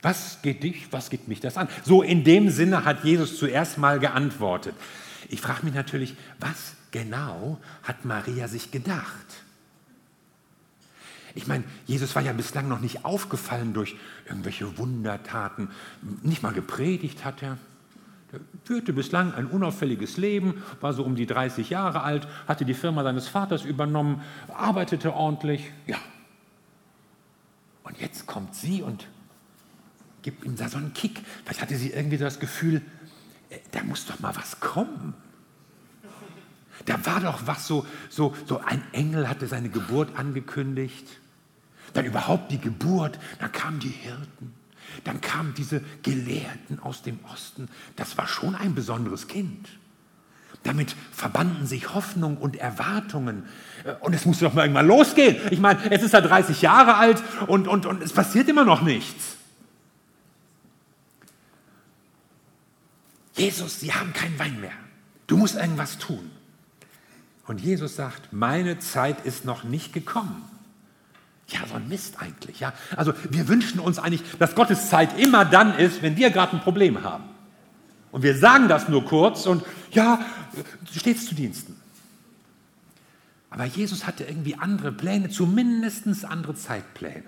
Was 0.00 0.42
geht 0.42 0.62
dich, 0.62 0.92
was 0.92 1.10
geht 1.10 1.26
mich 1.26 1.40
das 1.40 1.56
an? 1.56 1.68
So 1.84 2.02
in 2.02 2.22
dem 2.22 2.50
Sinne 2.50 2.84
hat 2.84 3.04
Jesus 3.04 3.36
zuerst 3.36 3.78
mal 3.78 3.98
geantwortet. 3.98 4.74
Ich 5.28 5.40
frage 5.40 5.64
mich 5.64 5.74
natürlich, 5.74 6.14
was 6.38 6.76
genau 6.92 7.58
hat 7.82 8.04
Maria 8.04 8.46
sich 8.46 8.70
gedacht? 8.70 9.26
Ich 11.34 11.46
meine, 11.46 11.64
Jesus 11.86 12.14
war 12.14 12.22
ja 12.22 12.32
bislang 12.32 12.68
noch 12.68 12.80
nicht 12.80 13.04
aufgefallen 13.04 13.74
durch 13.74 13.96
irgendwelche 14.26 14.78
Wundertaten. 14.78 15.70
Nicht 16.22 16.42
mal 16.42 16.52
gepredigt 16.52 17.24
hat 17.24 17.42
er. 17.42 17.58
Er 18.32 18.40
führte 18.64 18.92
bislang 18.92 19.32
ein 19.32 19.46
unauffälliges 19.46 20.18
Leben, 20.18 20.62
war 20.80 20.92
so 20.92 21.02
um 21.02 21.14
die 21.14 21.26
30 21.26 21.70
Jahre 21.70 22.02
alt, 22.02 22.28
hatte 22.46 22.64
die 22.64 22.74
Firma 22.74 23.02
seines 23.02 23.26
Vaters 23.26 23.64
übernommen, 23.64 24.22
arbeitete 24.48 25.14
ordentlich. 25.14 25.72
Ja. 25.86 25.96
Und 27.84 27.98
jetzt 28.00 28.26
kommt 28.26 28.54
sie 28.54 28.82
und 28.82 29.08
gibt 30.20 30.44
ihm 30.44 30.56
da 30.56 30.68
so 30.68 30.76
einen 30.76 30.92
Kick. 30.92 31.22
Vielleicht 31.44 31.62
hatte 31.62 31.76
sie 31.76 31.90
irgendwie 31.90 32.18
das 32.18 32.38
Gefühl, 32.38 32.82
äh, 33.48 33.58
da 33.70 33.82
muss 33.82 34.04
doch 34.04 34.20
mal 34.20 34.36
was 34.36 34.60
kommen. 34.60 35.14
Da 36.84 37.04
war 37.06 37.20
doch 37.20 37.46
was 37.46 37.66
so, 37.66 37.86
so, 38.10 38.34
so 38.46 38.60
ein 38.60 38.82
Engel 38.92 39.28
hatte 39.28 39.46
seine 39.46 39.70
Geburt 39.70 40.16
angekündigt. 40.16 41.06
Dann 41.94 42.04
überhaupt 42.04 42.52
die 42.52 42.58
Geburt, 42.58 43.18
dann 43.38 43.50
kamen 43.52 43.80
die 43.80 43.88
Hirten, 43.88 44.52
dann 45.04 45.20
kamen 45.20 45.54
diese 45.54 45.82
Gelehrten 46.02 46.80
aus 46.80 47.02
dem 47.02 47.18
Osten. 47.32 47.68
Das 47.96 48.18
war 48.18 48.26
schon 48.26 48.54
ein 48.54 48.74
besonderes 48.74 49.28
Kind. 49.28 49.68
Damit 50.64 50.94
verbanden 51.12 51.66
sich 51.66 51.94
Hoffnung 51.94 52.36
und 52.36 52.56
Erwartungen. 52.56 53.44
Und 54.00 54.14
es 54.14 54.26
musste 54.26 54.44
doch 54.44 54.54
mal 54.54 54.62
irgendwann 54.62 54.86
losgehen. 54.86 55.36
Ich 55.50 55.60
meine, 55.60 55.90
es 55.90 56.02
ist 56.02 56.12
ja 56.12 56.20
30 56.20 56.62
Jahre 56.62 56.96
alt 56.96 57.22
und, 57.46 57.68
und, 57.68 57.86
und 57.86 58.02
es 58.02 58.12
passiert 58.12 58.48
immer 58.48 58.64
noch 58.64 58.82
nichts. 58.82 59.36
Jesus, 63.36 63.78
Sie 63.80 63.94
haben 63.94 64.12
keinen 64.12 64.38
Wein 64.38 64.60
mehr. 64.60 64.72
Du 65.28 65.36
musst 65.36 65.54
irgendwas 65.54 65.98
tun. 65.98 66.30
Und 67.46 67.60
Jesus 67.60 67.96
sagt, 67.96 68.32
meine 68.32 68.78
Zeit 68.78 69.24
ist 69.24 69.44
noch 69.44 69.64
nicht 69.64 69.92
gekommen. 69.92 70.42
Ja, 71.48 71.60
so 71.66 71.74
ein 71.74 71.88
Mist 71.88 72.20
eigentlich. 72.20 72.60
Ja? 72.60 72.72
Also 72.96 73.12
wir 73.30 73.48
wünschen 73.48 73.80
uns 73.80 73.98
eigentlich, 73.98 74.22
dass 74.38 74.54
Gottes 74.54 74.90
Zeit 74.90 75.18
immer 75.18 75.44
dann 75.44 75.78
ist, 75.78 76.02
wenn 76.02 76.16
wir 76.16 76.30
gerade 76.30 76.56
ein 76.56 76.60
Problem 76.60 77.02
haben. 77.02 77.24
Und 78.10 78.22
wir 78.22 78.36
sagen 78.36 78.68
das 78.68 78.88
nur 78.88 79.04
kurz 79.04 79.46
und 79.46 79.64
ja, 79.92 80.20
stets 80.92 81.26
zu 81.26 81.34
Diensten. 81.34 81.76
Aber 83.50 83.64
Jesus 83.64 84.06
hatte 84.06 84.24
irgendwie 84.24 84.56
andere 84.56 84.92
Pläne, 84.92 85.30
zumindest 85.30 86.24
andere 86.24 86.54
Zeitpläne. 86.54 87.24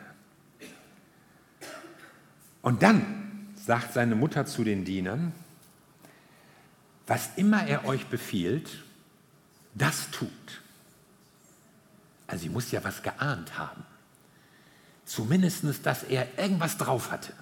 Und 2.63 2.83
dann 2.83 3.49
sagt 3.57 3.95
seine 3.95 4.15
Mutter 4.15 4.45
zu 4.45 4.65
den 4.65 4.85
Dienern, 4.85 5.33
was 7.07 7.31
immer 7.37 7.67
er 7.67 7.87
euch 7.87 8.07
befiehlt, 8.07 8.85
das 9.75 10.11
tut. 10.11 10.31
Also 12.27 12.43
sie 12.43 12.49
muss 12.51 12.71
ja 12.71 12.85
was 12.85 13.03
geahnt 13.03 13.59
haben. 13.59 13.83
Zumindest, 15.11 15.65
dass 15.83 16.05
er 16.05 16.39
irgendwas 16.39 16.79
drauf 16.79 17.11
hatte. 17.11 17.33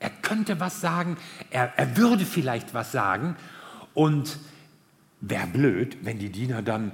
Er 0.00 0.10
könnte 0.10 0.58
was 0.58 0.80
sagen, 0.80 1.16
er, 1.50 1.72
er 1.78 1.96
würde 1.96 2.26
vielleicht 2.26 2.74
was 2.74 2.90
sagen. 2.90 3.36
Und 3.94 4.40
wäre 5.20 5.46
blöd, 5.46 5.98
wenn 6.02 6.18
die 6.18 6.30
Diener 6.30 6.62
dann 6.62 6.90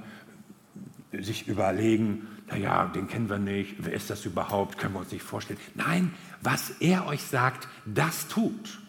sich 1.11 1.47
überlegen, 1.47 2.27
naja, 2.45 2.85
den 2.93 3.07
kennen 3.07 3.27
wir 3.27 3.39
nicht, 3.39 3.77
wer 3.79 3.93
ist 3.93 4.11
das 4.11 4.23
überhaupt, 4.23 4.77
können 4.77 4.93
wir 4.93 4.99
uns 4.99 5.11
nicht 5.11 5.23
vorstellen. 5.23 5.59
Nein, 5.73 6.13
was 6.41 6.69
er 6.79 7.07
euch 7.07 7.23
sagt, 7.23 7.67
das 7.87 8.27
tut. 8.27 8.79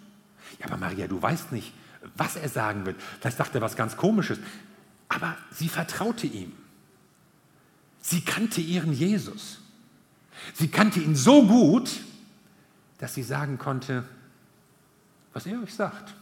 Ja, 0.61 0.66
aber 0.66 0.76
Maria, 0.76 1.06
du 1.06 1.22
weißt 1.22 1.52
nicht, 1.52 1.72
was 2.18 2.37
er 2.37 2.50
sagen 2.50 2.84
wird. 2.84 3.00
Vielleicht 3.18 3.38
sagt 3.38 3.54
er 3.54 3.62
was 3.62 3.76
ganz 3.76 3.96
Komisches. 3.96 4.38
Aber 5.08 5.38
sie 5.52 5.70
vertraute 5.70 6.26
ihm. 6.26 6.52
Sie 8.02 8.20
kannte 8.20 8.61
ihren 8.61 8.92
Jesus. 8.92 9.62
Sie 10.55 10.69
kannte 10.69 11.01
ihn 11.01 11.17
so 11.17 11.47
gut, 11.47 12.01
dass 12.99 13.15
sie 13.15 13.23
sagen 13.23 13.59
konnte, 13.59 14.05
was 15.33 15.47
er 15.47 15.62
euch 15.62 15.75
sagt. 15.75 16.15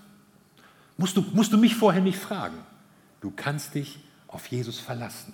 Musst 0.97 1.17
du, 1.17 1.23
musst 1.33 1.53
du 1.53 1.59
mich 1.59 1.77
vorher 1.77 2.03
nicht 2.03 2.19
fragen. 2.19 2.59
Du 3.21 3.31
kannst 3.31 3.75
dich 3.75 4.01
auf 4.29 4.47
Jesus 4.47 4.79
verlassen. 4.79 5.33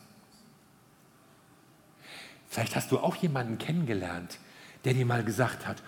Vielleicht 2.48 2.76
hast 2.76 2.90
du 2.92 2.98
auch 2.98 3.16
jemanden 3.16 3.58
kennengelernt, 3.58 4.38
der 4.84 4.94
dir 4.94 5.04
mal 5.04 5.24
gesagt 5.24 5.66
hat, 5.66 5.82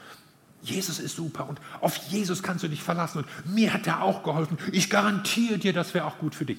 Jesus 0.61 0.99
ist 0.99 1.15
super 1.15 1.49
und 1.49 1.61
auf 1.81 1.97
Jesus 2.09 2.43
kannst 2.43 2.65
du 2.65 2.69
dich 2.69 2.83
verlassen 2.83 3.19
und 3.19 3.55
mir 3.55 3.73
hat 3.73 3.87
er 3.87 4.03
auch 4.03 4.25
geholfen. 4.25 4.59
Ich 4.73 4.91
garantiere 4.91 5.59
dir, 5.59 5.73
das 5.73 5.95
wäre 5.95 6.05
auch 6.05 6.19
gut 6.19 6.35
für 6.35 6.45
dich. 6.45 6.59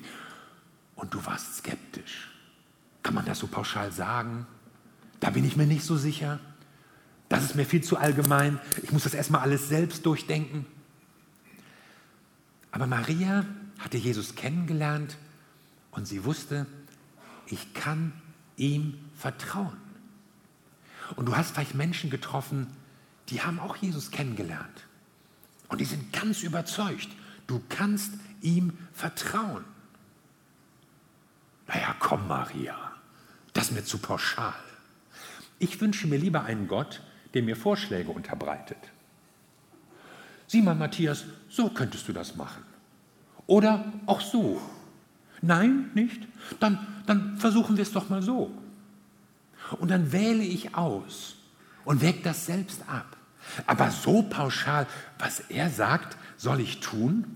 Und 0.95 1.13
du 1.13 1.25
warst 1.25 1.57
skeptisch. 1.57 2.29
Kann 3.03 3.13
man 3.13 3.25
das 3.25 3.39
so 3.39 3.47
pauschal 3.47 3.91
sagen? 3.91 4.47
Da 5.19 5.29
bin 5.29 5.45
ich 5.45 5.55
mir 5.55 5.65
nicht 5.65 5.83
so 5.83 5.97
sicher. 5.97 6.39
Das 7.27 7.43
ist 7.43 7.55
mir 7.55 7.65
viel 7.65 7.83
zu 7.83 7.97
allgemein. 7.97 8.59
Ich 8.83 8.91
muss 8.91 9.03
das 9.03 9.13
erstmal 9.13 9.41
alles 9.41 9.69
selbst 9.69 10.05
durchdenken. 10.05 10.65
Aber 12.71 12.87
Maria 12.87 13.45
hatte 13.79 13.97
Jesus 13.97 14.35
kennengelernt 14.35 15.17
und 15.91 16.07
sie 16.07 16.23
wusste, 16.25 16.65
ich 17.47 17.73
kann 17.73 18.13
ihm 18.57 18.97
vertrauen. 19.15 19.77
Und 21.15 21.25
du 21.25 21.35
hast 21.35 21.51
vielleicht 21.51 21.75
Menschen 21.75 22.09
getroffen, 22.09 22.67
die 23.29 23.41
haben 23.41 23.59
auch 23.59 23.75
Jesus 23.75 24.11
kennengelernt. 24.11 24.87
Und 25.67 25.81
die 25.81 25.85
sind 25.85 26.11
ganz 26.13 26.41
überzeugt, 26.41 27.09
du 27.47 27.61
kannst 27.69 28.13
ihm 28.41 28.77
vertrauen. 28.93 29.63
Naja, 31.67 31.95
komm 31.99 32.27
Maria, 32.27 32.75
das 33.53 33.65
ist 33.65 33.71
mir 33.71 33.83
zu 33.83 33.99
pauschal. 33.99 34.55
Ich 35.59 35.79
wünsche 35.81 36.07
mir 36.07 36.17
lieber 36.17 36.43
einen 36.45 36.67
Gott, 36.67 37.01
der 37.33 37.43
mir 37.43 37.55
Vorschläge 37.55 38.11
unterbreitet. 38.11 38.77
Sieh 40.47 40.61
mal, 40.61 40.73
Matthias, 40.73 41.25
so 41.49 41.69
könntest 41.69 42.07
du 42.07 42.13
das 42.13 42.35
machen. 42.35 42.63
Oder 43.45 43.91
auch 44.05 44.21
so. 44.21 44.61
Nein, 45.41 45.91
nicht? 45.93 46.27
Dann, 46.59 46.87
dann 47.05 47.37
versuchen 47.37 47.77
wir 47.77 47.83
es 47.83 47.91
doch 47.91 48.09
mal 48.09 48.21
so. 48.21 48.51
Und 49.79 49.91
dann 49.91 50.11
wähle 50.11 50.43
ich 50.43 50.75
aus 50.75 51.35
und 51.85 52.01
wäge 52.01 52.21
das 52.23 52.45
selbst 52.45 52.81
ab. 52.87 53.17
Aber 53.65 53.91
so 53.91 54.23
pauschal, 54.23 54.87
was 55.17 55.39
er 55.41 55.69
sagt, 55.69 56.17
soll 56.37 56.59
ich 56.59 56.79
tun? 56.79 57.35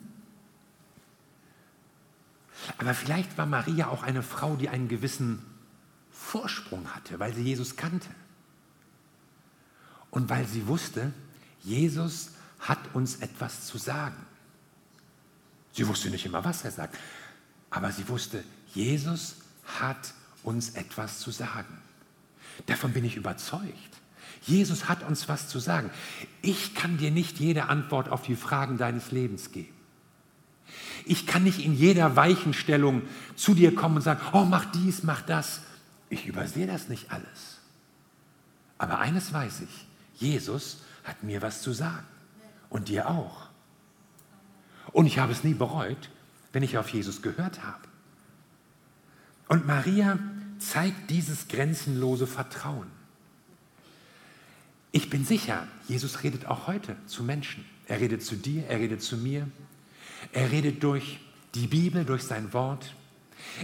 Aber 2.77 2.93
vielleicht 2.93 3.37
war 3.37 3.45
Maria 3.45 3.87
auch 3.87 4.03
eine 4.03 4.23
Frau, 4.23 4.55
die 4.55 4.69
einen 4.69 4.87
gewissen 4.87 5.43
Vorsprung 6.23 6.87
hatte, 6.95 7.19
weil 7.19 7.33
sie 7.33 7.43
Jesus 7.43 7.75
kannte. 7.75 8.09
Und 10.09 10.29
weil 10.29 10.47
sie 10.47 10.67
wusste, 10.67 11.11
Jesus 11.63 12.31
hat 12.59 12.79
uns 12.93 13.17
etwas 13.17 13.67
zu 13.67 13.77
sagen. 13.77 14.15
Sie 15.73 15.87
wusste 15.87 16.09
nicht 16.09 16.25
immer, 16.25 16.43
was 16.43 16.63
er 16.63 16.71
sagt, 16.71 16.97
aber 17.69 17.91
sie 17.91 18.07
wusste, 18.07 18.43
Jesus 18.73 19.35
hat 19.79 20.13
uns 20.43 20.71
etwas 20.71 21.19
zu 21.19 21.31
sagen. 21.31 21.77
Davon 22.67 22.93
bin 22.93 23.05
ich 23.05 23.15
überzeugt. 23.15 23.73
Jesus 24.41 24.87
hat 24.87 25.03
uns 25.03 25.27
was 25.27 25.47
zu 25.47 25.59
sagen. 25.59 25.89
Ich 26.41 26.75
kann 26.75 26.97
dir 26.97 27.11
nicht 27.11 27.39
jede 27.39 27.69
Antwort 27.69 28.09
auf 28.09 28.21
die 28.23 28.35
Fragen 28.35 28.77
deines 28.77 29.11
Lebens 29.11 29.51
geben. 29.51 29.73
Ich 31.05 31.27
kann 31.27 31.43
nicht 31.43 31.59
in 31.59 31.73
jeder 31.73 32.15
Weichenstellung 32.15 33.01
zu 33.35 33.53
dir 33.53 33.75
kommen 33.75 33.97
und 33.97 34.01
sagen, 34.01 34.21
oh, 34.31 34.45
mach 34.45 34.65
dies, 34.65 35.03
mach 35.03 35.21
das. 35.21 35.61
Ich 36.13 36.27
übersehe 36.27 36.67
das 36.67 36.89
nicht 36.89 37.11
alles. 37.11 37.57
Aber 38.77 38.99
eines 38.99 39.33
weiß 39.33 39.61
ich, 39.61 39.87
Jesus 40.21 40.83
hat 41.03 41.23
mir 41.23 41.41
was 41.41 41.63
zu 41.63 41.73
sagen 41.73 42.05
und 42.69 42.87
dir 42.87 43.09
auch. 43.09 43.49
Und 44.91 45.07
ich 45.07 45.17
habe 45.17 45.31
es 45.31 45.43
nie 45.43 45.55
bereut, 45.55 46.11
wenn 46.51 46.61
ich 46.61 46.77
auf 46.77 46.89
Jesus 46.89 47.23
gehört 47.23 47.63
habe. 47.63 47.81
Und 49.47 49.65
Maria 49.65 50.19
zeigt 50.59 51.09
dieses 51.09 51.47
grenzenlose 51.47 52.27
Vertrauen. 52.27 52.91
Ich 54.91 55.09
bin 55.09 55.25
sicher, 55.25 55.67
Jesus 55.87 56.21
redet 56.21 56.45
auch 56.45 56.67
heute 56.67 56.95
zu 57.07 57.23
Menschen. 57.23 57.65
Er 57.87 57.99
redet 57.99 58.23
zu 58.23 58.35
dir, 58.35 58.67
er 58.67 58.77
redet 58.77 59.01
zu 59.01 59.17
mir. 59.17 59.47
Er 60.31 60.51
redet 60.51 60.83
durch 60.83 61.19
die 61.55 61.65
Bibel, 61.65 62.05
durch 62.05 62.21
sein 62.21 62.53
Wort. 62.53 62.93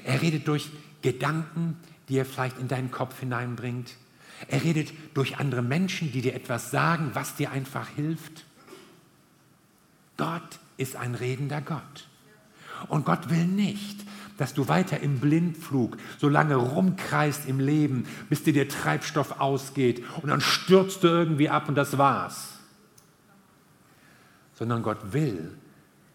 Er 0.04 0.24
redet 0.24 0.48
durch 0.48 0.72
Gedanken, 1.04 1.78
die 2.10 2.18
er 2.18 2.26
vielleicht 2.26 2.60
in 2.60 2.68
deinen 2.68 2.92
Kopf 2.92 3.20
hineinbringt. 3.20 3.96
Er 4.48 4.64
redet 4.64 4.92
durch 5.14 5.38
andere 5.38 5.62
Menschen, 5.62 6.12
die 6.12 6.22
dir 6.22 6.34
etwas 6.34 6.72
sagen, 6.72 7.12
was 7.14 7.36
dir 7.36 7.52
einfach 7.52 7.88
hilft. 7.90 8.46
Gott 10.18 10.60
ist 10.78 10.96
ein 10.96 11.16
redender 11.16 11.62
Gott. 11.62 12.08
Und 12.88 13.06
Gott 13.06 13.30
will 13.30 13.46
nicht, 13.46 14.06
dass 14.38 14.54
du 14.54 14.70
weiter 14.70 15.02
im 15.02 15.20
Blindflug 15.20 15.98
so 16.18 16.30
lange 16.30 16.56
rumkreist 16.56 17.48
im 17.48 17.60
Leben, 17.60 18.08
bis 18.30 18.44
dir 18.44 18.54
der 18.54 18.70
Treibstoff 18.70 19.42
ausgeht 19.42 20.04
und 20.22 20.30
dann 20.30 20.40
stürzt 20.40 21.04
du 21.04 21.08
irgendwie 21.08 21.50
ab 21.50 21.68
und 21.68 21.76
das 21.76 21.98
war's. 21.98 22.54
Sondern 24.56 24.82
Gott 24.82 25.12
will, 25.12 25.58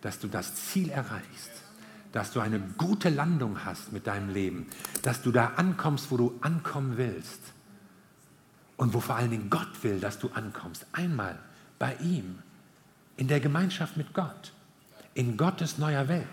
dass 0.00 0.18
du 0.18 0.28
das 0.28 0.54
Ziel 0.54 0.88
erreichst, 0.88 1.53
dass 2.14 2.30
du 2.30 2.38
eine 2.38 2.60
gute 2.60 3.08
Landung 3.08 3.64
hast 3.64 3.92
mit 3.92 4.06
deinem 4.06 4.28
Leben, 4.28 4.68
dass 5.02 5.22
du 5.22 5.32
da 5.32 5.54
ankommst, 5.56 6.12
wo 6.12 6.16
du 6.16 6.38
ankommen 6.42 6.96
willst 6.96 7.40
und 8.76 8.94
wo 8.94 9.00
vor 9.00 9.16
allen 9.16 9.32
Dingen 9.32 9.50
Gott 9.50 9.82
will, 9.82 9.98
dass 9.98 10.20
du 10.20 10.30
ankommst. 10.32 10.86
Einmal 10.92 11.36
bei 11.80 11.96
ihm, 11.96 12.38
in 13.16 13.26
der 13.26 13.40
Gemeinschaft 13.40 13.96
mit 13.96 14.14
Gott, 14.14 14.52
in 15.14 15.36
Gottes 15.36 15.76
neuer 15.78 16.06
Welt. 16.06 16.24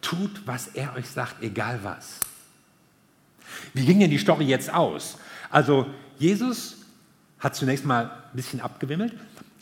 Tut, 0.00 0.46
was 0.46 0.68
er 0.68 0.94
euch 0.94 1.10
sagt, 1.10 1.42
egal 1.42 1.80
was. 1.82 2.20
Wie 3.74 3.84
ging 3.84 4.00
denn 4.00 4.10
die 4.10 4.16
Story 4.16 4.46
jetzt 4.46 4.72
aus? 4.72 5.18
Also 5.50 5.92
Jesus 6.18 6.78
hat 7.38 7.54
zunächst 7.54 7.84
mal 7.84 8.06
ein 8.06 8.36
bisschen 8.36 8.62
abgewimmelt, 8.62 9.12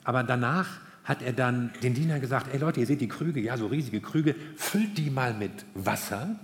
aber 0.05 0.23
danach 0.23 0.69
hat 1.09 1.23
er 1.23 1.33
dann 1.33 1.71
den 1.83 1.95
Dienern 1.95 2.21
gesagt, 2.21 2.53
ey 2.53 2.59
Leute, 2.59 2.81
ihr 2.81 2.87
seht 2.87 3.01
die 3.01 3.09
Krüge, 3.09 3.41
ja, 3.41 3.57
so 3.57 3.67
riesige 3.67 4.03
Krüge, 4.03 4.35
füllt 4.57 4.99
die 4.99 5.09
mal 5.09 5.33
mit 5.33 5.65
Wasser 5.75 6.37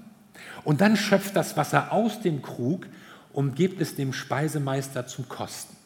und 0.64 0.80
dann 0.80 0.96
schöpft 0.96 1.36
das 1.36 1.58
Wasser 1.58 1.92
aus 1.92 2.22
dem 2.22 2.40
Krug 2.40 2.86
und 3.34 3.56
gebt 3.56 3.78
es 3.82 3.94
dem 3.94 4.14
Speisemeister 4.14 5.06
zum 5.06 5.28
Kosten. 5.28 5.76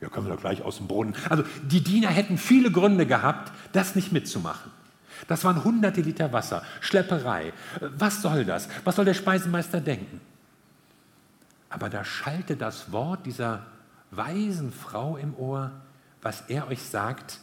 Ja, 0.00 0.08
können 0.08 0.26
wir 0.26 0.32
doch 0.32 0.40
gleich 0.40 0.62
aus 0.62 0.78
dem 0.78 0.86
Brunnen. 0.86 1.14
Also 1.28 1.44
die 1.62 1.84
Diener 1.84 2.08
hätten 2.08 2.38
viele 2.38 2.70
Gründe 2.70 3.04
gehabt, 3.04 3.52
das 3.72 3.94
nicht 3.94 4.10
mitzumachen. 4.10 4.72
Das 5.28 5.44
waren 5.44 5.62
hunderte 5.62 6.00
Liter 6.00 6.32
Wasser, 6.32 6.62
Schlepperei. 6.80 7.52
Was 7.80 8.22
soll 8.22 8.46
das? 8.46 8.70
Was 8.84 8.96
soll 8.96 9.04
der 9.04 9.12
Speisemeister 9.12 9.82
denken? 9.82 10.22
Aber 11.68 11.90
da 11.90 12.06
schallte 12.06 12.56
das 12.56 12.90
Wort 12.90 13.26
dieser 13.26 13.66
weisen 14.10 14.72
Frau 14.72 15.18
im 15.18 15.34
Ohr, 15.34 15.72
was 16.22 16.44
er 16.48 16.68
euch 16.68 16.82
sagt, 16.82 17.38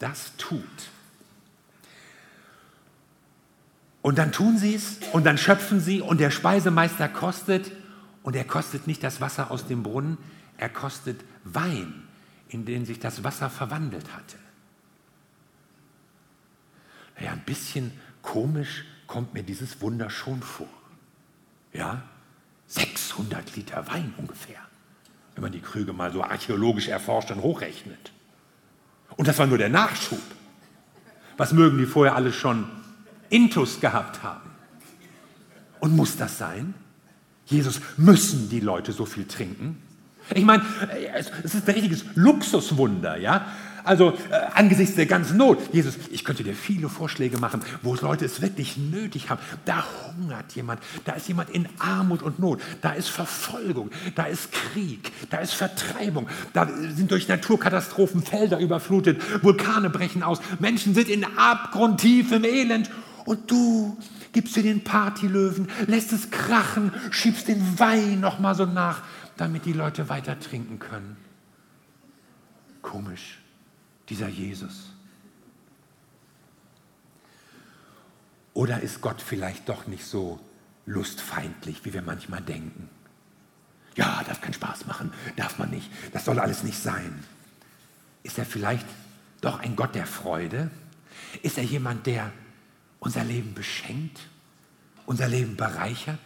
das 0.00 0.36
tut. 0.36 0.64
Und 4.02 4.18
dann 4.18 4.32
tun 4.32 4.58
sie 4.58 4.74
es 4.74 4.98
und 5.12 5.24
dann 5.24 5.38
schöpfen 5.38 5.78
sie 5.78 6.00
und 6.00 6.18
der 6.18 6.30
Speisemeister 6.30 7.08
kostet 7.08 7.70
und 8.22 8.34
er 8.34 8.44
kostet 8.44 8.86
nicht 8.86 9.04
das 9.04 9.20
Wasser 9.20 9.50
aus 9.50 9.66
dem 9.66 9.82
Brunnen, 9.82 10.18
er 10.56 10.70
kostet 10.70 11.20
Wein, 11.44 12.08
in 12.48 12.64
den 12.64 12.86
sich 12.86 12.98
das 12.98 13.24
Wasser 13.24 13.50
verwandelt 13.50 14.12
hatte. 14.14 14.38
Naja, 17.16 17.32
ein 17.32 17.44
bisschen 17.44 17.92
komisch 18.22 18.84
kommt 19.06 19.34
mir 19.34 19.42
dieses 19.42 19.80
Wunder 19.82 20.08
schon 20.08 20.42
vor. 20.42 20.68
Ja, 21.72 22.02
600 22.68 23.54
Liter 23.56 23.86
Wein 23.88 24.14
ungefähr, 24.16 24.60
wenn 25.34 25.42
man 25.42 25.52
die 25.52 25.60
Krüge 25.60 25.92
mal 25.92 26.10
so 26.10 26.22
archäologisch 26.22 26.88
erforscht 26.88 27.30
und 27.30 27.42
hochrechnet. 27.42 28.12
Und 29.16 29.28
das 29.28 29.38
war 29.38 29.46
nur 29.46 29.58
der 29.58 29.68
Nachschub. 29.68 30.20
Was 31.36 31.52
mögen 31.52 31.78
die 31.78 31.86
vorher 31.86 32.16
alles 32.16 32.34
schon 32.34 32.66
Intus 33.28 33.80
gehabt 33.80 34.22
haben? 34.22 34.50
Und 35.80 35.96
muss 35.96 36.16
das 36.16 36.38
sein? 36.38 36.74
Jesus, 37.46 37.80
müssen 37.96 38.48
die 38.48 38.60
Leute 38.60 38.92
so 38.92 39.06
viel 39.06 39.26
trinken? 39.26 39.82
Ich 40.34 40.44
meine, 40.44 40.62
es 41.14 41.54
ist 41.54 41.68
ein 41.68 41.74
richtiges 41.74 42.04
Luxuswunder, 42.14 43.16
ja? 43.16 43.46
Also 43.84 44.10
äh, 44.10 44.34
angesichts 44.54 44.96
der 44.96 45.06
ganzen 45.06 45.36
Not, 45.36 45.58
Jesus, 45.72 45.94
ich 46.10 46.24
könnte 46.24 46.42
dir 46.42 46.54
viele 46.54 46.88
Vorschläge 46.88 47.38
machen, 47.38 47.62
wo 47.82 47.94
Leute 47.94 48.24
es 48.24 48.40
wirklich 48.40 48.76
nötig 48.76 49.30
haben. 49.30 49.40
Da 49.64 49.84
hungert 50.06 50.52
jemand, 50.52 50.80
da 51.04 51.12
ist 51.12 51.28
jemand 51.28 51.50
in 51.50 51.68
Armut 51.78 52.22
und 52.22 52.38
Not, 52.38 52.60
da 52.82 52.92
ist 52.92 53.08
Verfolgung, 53.08 53.90
da 54.14 54.24
ist 54.24 54.52
Krieg, 54.52 55.12
da 55.30 55.38
ist 55.38 55.54
Vertreibung, 55.54 56.28
da 56.52 56.68
sind 56.94 57.10
durch 57.10 57.28
Naturkatastrophen 57.28 58.22
Felder 58.22 58.58
überflutet, 58.58 59.20
Vulkane 59.42 59.90
brechen 59.90 60.22
aus, 60.22 60.40
Menschen 60.58 60.94
sind 60.94 61.08
in 61.08 61.24
abgrundtiefem 61.24 62.44
Elend. 62.44 62.90
Und 63.26 63.50
du 63.50 63.96
gibst 64.32 64.56
dir 64.56 64.62
den 64.62 64.82
Partylöwen, 64.82 65.68
lässt 65.86 66.12
es 66.12 66.30
krachen, 66.30 66.92
schiebst 67.10 67.48
den 67.48 67.78
Wein 67.78 68.20
noch 68.20 68.38
mal 68.38 68.54
so 68.54 68.64
nach, 68.64 69.02
damit 69.36 69.66
die 69.66 69.72
Leute 69.72 70.08
weiter 70.08 70.38
trinken 70.40 70.78
können. 70.78 71.16
Komisch 72.82 73.39
dieser 74.10 74.28
Jesus? 74.28 74.90
Oder 78.52 78.80
ist 78.80 79.00
Gott 79.00 79.22
vielleicht 79.22 79.68
doch 79.68 79.86
nicht 79.86 80.04
so 80.04 80.40
lustfeindlich, 80.84 81.84
wie 81.84 81.94
wir 81.94 82.02
manchmal 82.02 82.42
denken? 82.42 82.90
Ja, 83.96 84.22
darf 84.26 84.40
keinen 84.40 84.54
Spaß 84.54 84.86
machen, 84.86 85.12
darf 85.36 85.58
man 85.58 85.70
nicht, 85.70 85.90
das 86.12 86.24
soll 86.24 86.38
alles 86.38 86.62
nicht 86.62 86.78
sein. 86.78 87.24
Ist 88.22 88.38
er 88.38 88.44
vielleicht 88.44 88.86
doch 89.40 89.60
ein 89.60 89.76
Gott 89.76 89.94
der 89.94 90.06
Freude? 90.06 90.70
Ist 91.42 91.58
er 91.58 91.64
jemand, 91.64 92.06
der 92.06 92.32
unser 92.98 93.24
Leben 93.24 93.54
beschenkt, 93.54 94.20
unser 95.06 95.28
Leben 95.28 95.56
bereichert, 95.56 96.20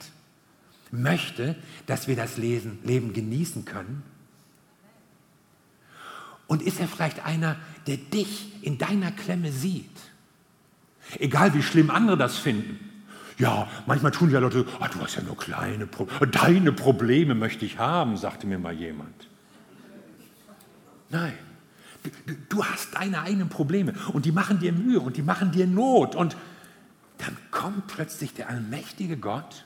möchte, 0.91 1.57
dass 1.87 2.09
wir 2.09 2.17
das 2.17 2.37
Leben 2.37 3.13
genießen 3.13 3.65
können? 3.65 4.03
Und 6.55 6.63
ist 6.63 6.79
er 6.79 6.87
vielleicht 6.87 7.27
einer, 7.27 7.57
der 7.89 7.97
dich 7.97 8.63
in 8.63 8.79
deiner 8.79 9.11
Klemme 9.11 9.51
sieht? 9.51 9.91
Egal 11.19 11.53
wie 11.53 11.65
schlimm 11.65 11.91
andere 11.91 12.17
das 12.17 12.39
finden. 12.39 12.79
Ja, 13.39 13.67
manchmal 13.87 14.13
tun 14.13 14.31
ja 14.31 14.39
Leute, 14.39 14.65
oh, 14.81 14.85
du 14.93 15.01
hast 15.01 15.17
ja 15.17 15.23
nur 15.23 15.37
kleine 15.37 15.89
Probleme. 15.89 16.29
Deine 16.29 16.71
Probleme 16.71 17.35
möchte 17.35 17.65
ich 17.65 17.81
haben, 17.81 18.17
sagte 18.17 18.47
mir 18.47 18.61
mal 18.61 18.73
jemand. 18.73 19.27
Nein, 21.11 21.33
du, 22.25 22.35
du 22.49 22.65
hast 22.65 22.95
deine 22.95 23.23
eigenen 23.23 23.49
Probleme 23.49 23.93
und 24.13 24.25
die 24.25 24.31
machen 24.31 24.61
dir 24.61 24.73
Mühe 24.73 25.01
und 25.01 25.17
die 25.17 25.23
machen 25.23 25.51
dir 25.51 25.67
Not. 25.67 26.15
Und 26.15 26.37
dann 27.19 27.37
kommt 27.51 27.89
plötzlich 27.89 28.33
der 28.33 28.49
allmächtige 28.49 29.17
Gott 29.17 29.65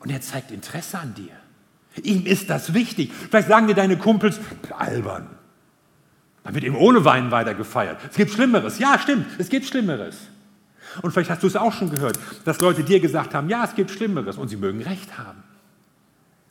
und 0.00 0.10
er 0.10 0.20
zeigt 0.20 0.50
Interesse 0.50 0.98
an 0.98 1.14
dir. 1.14 2.02
Ihm 2.02 2.26
ist 2.26 2.50
das 2.50 2.74
wichtig. 2.74 3.12
Vielleicht 3.12 3.46
sagen 3.46 3.68
dir 3.68 3.76
deine 3.76 3.96
Kumpels, 3.96 4.40
albern. 4.76 5.28
Da 6.44 6.54
wird 6.54 6.64
eben 6.64 6.76
ohne 6.76 7.04
Wein 7.04 7.30
weiter 7.30 7.54
gefeiert. 7.54 7.98
Es 8.10 8.16
gibt 8.16 8.32
Schlimmeres. 8.32 8.78
Ja, 8.78 8.98
stimmt, 8.98 9.26
es 9.38 9.48
gibt 9.48 9.66
Schlimmeres. 9.66 10.16
Und 11.00 11.12
vielleicht 11.12 11.30
hast 11.30 11.42
du 11.42 11.46
es 11.46 11.56
auch 11.56 11.72
schon 11.72 11.90
gehört, 11.90 12.18
dass 12.44 12.60
Leute 12.60 12.82
dir 12.84 13.00
gesagt 13.00 13.34
haben, 13.34 13.48
ja, 13.48 13.64
es 13.64 13.74
gibt 13.74 13.90
Schlimmeres 13.90 14.36
und 14.36 14.48
sie 14.48 14.56
mögen 14.56 14.82
recht 14.82 15.16
haben. 15.16 15.42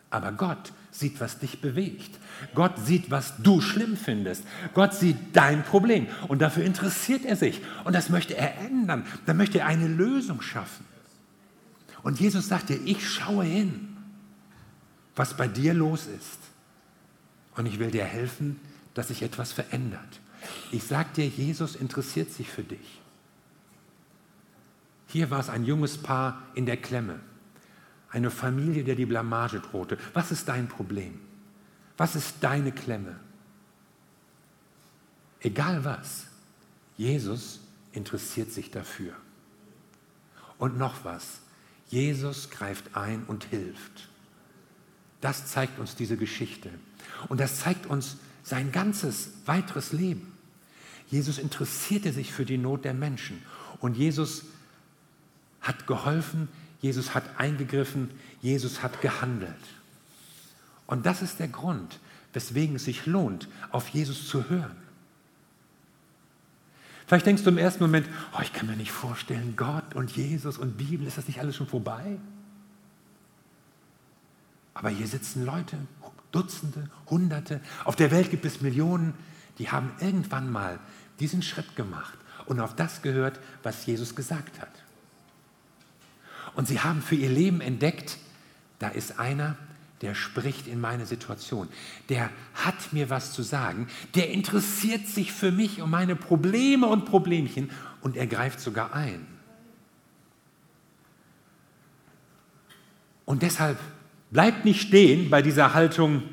Aber 0.10 0.32
Gott 0.32 0.74
sieht, 0.92 1.22
was 1.22 1.40
dich 1.40 1.62
bewegt. 1.62 2.18
Gott 2.56 2.74
sieht, 2.78 3.12
was 3.12 3.36
du 3.38 3.62
schlimm 3.62 3.96
findest. 3.96 4.44
Gott 4.74 4.94
sieht 4.94 5.18
dein 5.34 5.64
Problem 5.64 6.08
und 6.28 6.42
dafür 6.42 6.64
interessiert 6.64 7.24
er 7.24 7.36
sich. 7.36 7.62
Und 7.86 7.94
das 7.96 8.10
möchte 8.10 8.36
er 8.36 8.58
ändern. 8.60 9.06
Da 9.26 9.34
möchte 9.34 9.60
er 9.60 9.68
eine 9.68 9.88
Lösung 9.88 10.42
schaffen. 10.42 10.86
Und 12.04 12.20
Jesus 12.20 12.48
sagt 12.48 12.70
dir, 12.70 12.80
ich 12.84 13.08
schaue 13.08 13.44
hin, 13.44 13.96
was 15.16 15.38
bei 15.38 15.48
dir 15.48 15.74
los 15.74 16.08
ist. 16.08 16.40
Und 17.56 17.66
ich 17.68 17.80
will 17.80 17.92
dir 17.92 18.06
helfen, 18.06 18.60
dass 18.94 19.10
sich 19.10 19.22
etwas 19.22 19.52
verändert. 19.52 20.20
Ich 20.72 20.84
sage 20.84 21.10
dir, 21.16 21.28
Jesus 21.28 21.76
interessiert 21.76 22.32
sich 22.32 22.50
für 22.50 22.64
dich. 22.64 23.02
Hier 25.08 25.30
war 25.30 25.40
es 25.40 25.50
ein 25.50 25.66
junges 25.66 25.98
Paar 25.98 26.42
in 26.56 26.66
der 26.66 26.78
Klemme, 26.78 27.20
eine 28.10 28.32
Familie, 28.32 28.84
der 28.84 28.96
die 28.96 29.06
Blamage 29.06 29.60
drohte. 29.60 29.98
Was 30.14 30.32
ist 30.32 30.48
dein 30.48 30.68
Problem? 30.68 31.20
Was 31.98 32.16
ist 32.16 32.36
deine 32.42 32.72
Klemme? 32.72 33.20
Egal 35.42 35.84
was, 35.84 36.28
Jesus 36.98 37.60
interessiert 37.92 38.52
sich 38.52 38.72
dafür. 38.72 39.14
Und 40.58 40.78
noch 40.78 41.04
was, 41.04 41.42
Jesus 41.90 42.50
greift 42.50 42.96
ein 42.96 43.24
und 43.26 43.46
hilft. 43.46 44.10
Das 45.20 45.48
zeigt 45.48 45.78
uns 45.80 45.96
diese 45.96 46.16
Geschichte. 46.16 46.70
Und 47.28 47.40
das 47.40 47.60
zeigt 47.60 47.86
uns, 47.86 48.18
sein 48.44 48.72
ganzes 48.72 49.32
weiteres 49.46 49.92
Leben. 49.92 50.32
Jesus 51.10 51.38
interessierte 51.38 52.14
sich 52.14 52.32
für 52.32 52.46
die 52.46 52.58
Not 52.58 52.86
der 52.86 52.94
Menschen 52.94 53.42
und 53.80 53.98
Jesus 53.98 54.44
hat 55.60 55.86
geholfen, 55.88 56.48
Jesus 56.82 57.14
hat 57.14 57.24
eingegriffen, 57.38 58.10
Jesus 58.42 58.82
hat 58.82 59.02
gehandelt. 59.02 59.54
Und 60.88 61.06
das 61.06 61.22
ist 61.22 61.40
der 61.40 61.48
Grund, 61.48 62.00
weswegen 62.34 62.78
es 62.78 62.86
sich 62.86 63.06
lohnt, 63.06 63.48
auf 63.72 63.90
Jesus 63.90 64.28
zu 64.28 64.50
hören. 64.50 64.76
Vielleicht 67.06 67.26
denkst 67.26 67.44
du 67.44 67.50
im 67.50 67.58
ersten 67.58 67.84
Moment, 67.84 68.08
oh, 68.38 68.42
ich 68.42 68.54
kann 68.54 68.68
mir 68.68 68.78
nicht 68.78 68.92
vorstellen, 68.92 69.56
Gott 69.58 69.96
und 69.96 70.12
Jesus 70.12 70.58
und 70.58 70.78
Bibel, 70.78 71.06
ist 71.06 71.18
das 71.18 71.28
nicht 71.28 71.40
alles 71.40 71.58
schon 71.58 71.68
vorbei? 71.68 72.18
Aber 74.74 74.90
hier 74.90 75.08
sitzen 75.08 75.46
Leute, 75.46 75.78
Dutzende, 76.32 76.90
Hunderte. 77.10 77.62
Auf 77.84 77.96
der 77.96 78.12
Welt 78.12 78.30
gibt 78.32 78.46
es 78.46 78.62
Millionen, 78.62 79.14
die 79.58 79.70
haben 79.70 79.92
irgendwann 80.00 80.52
mal 80.52 80.80
diesen 81.20 81.42
Schritt 81.42 81.76
gemacht 81.76 82.18
und 82.46 82.60
auf 82.60 82.76
das 82.76 83.02
gehört, 83.02 83.40
was 83.64 83.86
Jesus 83.86 84.16
gesagt 84.16 84.60
hat. 84.60 84.72
Und 86.56 86.68
sie 86.68 86.80
haben 86.80 87.02
für 87.02 87.16
ihr 87.16 87.30
Leben 87.30 87.62
entdeckt, 87.62 88.18
da 88.80 88.90
ist 88.90 89.20
einer, 89.20 89.56
der 90.02 90.16
spricht 90.16 90.68
in 90.68 90.82
meine 90.82 91.06
Situation, 91.06 91.68
der 92.10 92.32
hat 92.56 92.92
mir 92.92 93.10
was 93.10 93.34
zu 93.34 93.44
sagen, 93.44 93.88
der 94.16 94.32
interessiert 94.32 95.08
sich 95.08 95.32
für 95.32 95.52
mich 95.52 95.82
um 95.82 95.92
meine 95.92 96.16
Probleme 96.16 96.88
und 96.88 97.06
Problemchen 97.06 97.70
und 98.02 98.18
er 98.18 98.28
greift 98.28 98.60
sogar 98.60 98.94
ein. 98.94 99.28
Und 103.26 103.44
deshalb 103.44 103.78
Bleib 104.32 104.64
nicht 104.64 104.82
stehen 104.82 105.30
bei 105.30 105.42
dieser 105.42 105.74
Haltung, 105.74 106.24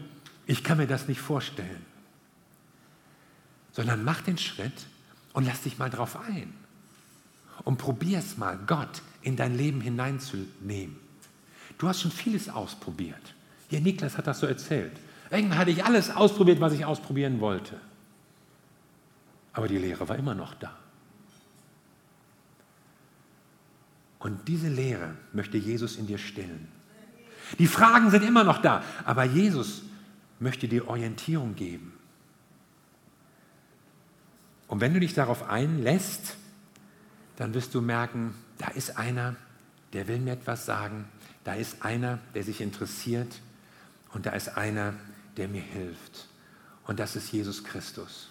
ich 0.47 0.65
kann 0.65 0.79
mir 0.79 0.87
das 0.87 1.09
nicht 1.09 1.21
vorstellen, 1.21 1.85
sondern 3.73 4.05
mach 4.05 4.23
den 4.23 4.39
Schritt 4.39 4.87
und 5.33 5.45
lass 5.45 5.63
dich 5.63 5.79
mal 5.79 5.91
drauf 5.91 6.17
ein. 6.17 6.55
Und 7.65 7.77
probier 7.77 8.21
es 8.21 8.39
mal, 8.39 8.57
Gott 8.67 9.03
in 9.23 9.37
dein 9.37 9.57
Leben 9.57 9.81
hineinzunehmen. 9.81 10.97
Du 11.77 11.89
hast 11.89 12.01
schon 12.01 12.13
vieles 12.13 12.49
ausprobiert. 12.49 13.35
Hier, 13.69 13.81
Niklas 13.81 14.17
hat 14.17 14.29
das 14.29 14.41
so 14.41 14.47
erzählt. 14.47 14.93
Irgendwann 15.31 15.59
hatte 15.59 15.73
ich 15.73 15.85
alles 15.85 16.11
ausprobiert, 16.11 16.61
was 16.61 16.73
ich 16.73 16.85
ausprobieren 16.85 17.41
wollte. 17.41 17.79
Aber 19.53 19.69
die 19.69 19.77
Lehre 19.77 20.09
war 20.09 20.17
immer 20.17 20.35
noch 20.35 20.55
da. 20.55 20.77
Und 24.21 24.47
diese 24.49 24.69
Lehre 24.69 25.17
möchte 25.33 25.59
Jesus 25.59 25.97
in 25.97 26.07
dir 26.07 26.19
stillen. 26.19 26.78
Die 27.59 27.67
Fragen 27.67 28.11
sind 28.11 28.25
immer 28.25 28.45
noch 28.45 28.61
da, 28.61 28.83
aber 29.05 29.25
Jesus 29.25 29.83
möchte 30.41 30.69
dir 30.69 30.89
Orientierung 30.89 31.55
geben. 31.55 31.93
Und 34.67 34.81
wenn 34.81 34.93
du 34.93 35.01
dich 35.01 35.15
darauf 35.15 35.49
einlässt, 35.49 36.37
dann 37.37 37.55
wirst 37.55 37.75
du 37.75 37.81
merken, 37.81 38.35
da 38.59 38.69
ist 38.69 38.99
einer, 38.99 39.37
der 39.93 40.09
will 40.09 40.19
mir 40.19 40.33
etwas 40.33 40.67
sagen, 40.67 41.07
da 41.45 41.55
ist 41.55 41.83
einer, 41.83 42.19
der 42.35 42.43
sich 42.45 42.61
interessiert 42.61 43.41
und 44.13 44.27
da 44.27 44.33
ist 44.33 44.57
einer, 44.57 44.95
der 45.37 45.49
mir 45.49 45.63
hilft. 45.63 46.27
Und 46.87 46.99
das 47.01 47.17
ist 47.17 47.33
Jesus 47.33 47.65
Christus. 47.65 48.31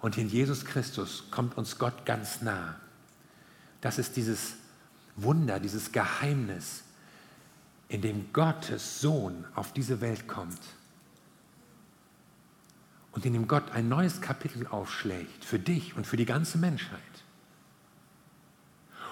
Und 0.00 0.18
in 0.18 0.28
Jesus 0.28 0.66
Christus 0.66 1.24
kommt 1.30 1.56
uns 1.56 1.78
Gott 1.78 2.04
ganz 2.04 2.42
nah. 2.42 2.76
Das 3.80 3.98
ist 3.98 4.16
dieses 4.16 4.54
Wunder, 5.16 5.60
dieses 5.60 5.92
Geheimnis, 5.92 6.82
in 7.88 8.00
dem 8.00 8.32
Gottes 8.32 9.00
Sohn 9.00 9.44
auf 9.54 9.72
diese 9.72 10.00
Welt 10.00 10.26
kommt 10.26 10.60
und 13.12 13.24
in 13.24 13.32
dem 13.32 13.46
Gott 13.46 13.70
ein 13.72 13.88
neues 13.88 14.20
Kapitel 14.20 14.66
aufschlägt 14.66 15.44
für 15.44 15.58
dich 15.58 15.96
und 15.96 16.06
für 16.06 16.16
die 16.16 16.26
ganze 16.26 16.58
Menschheit. 16.58 17.00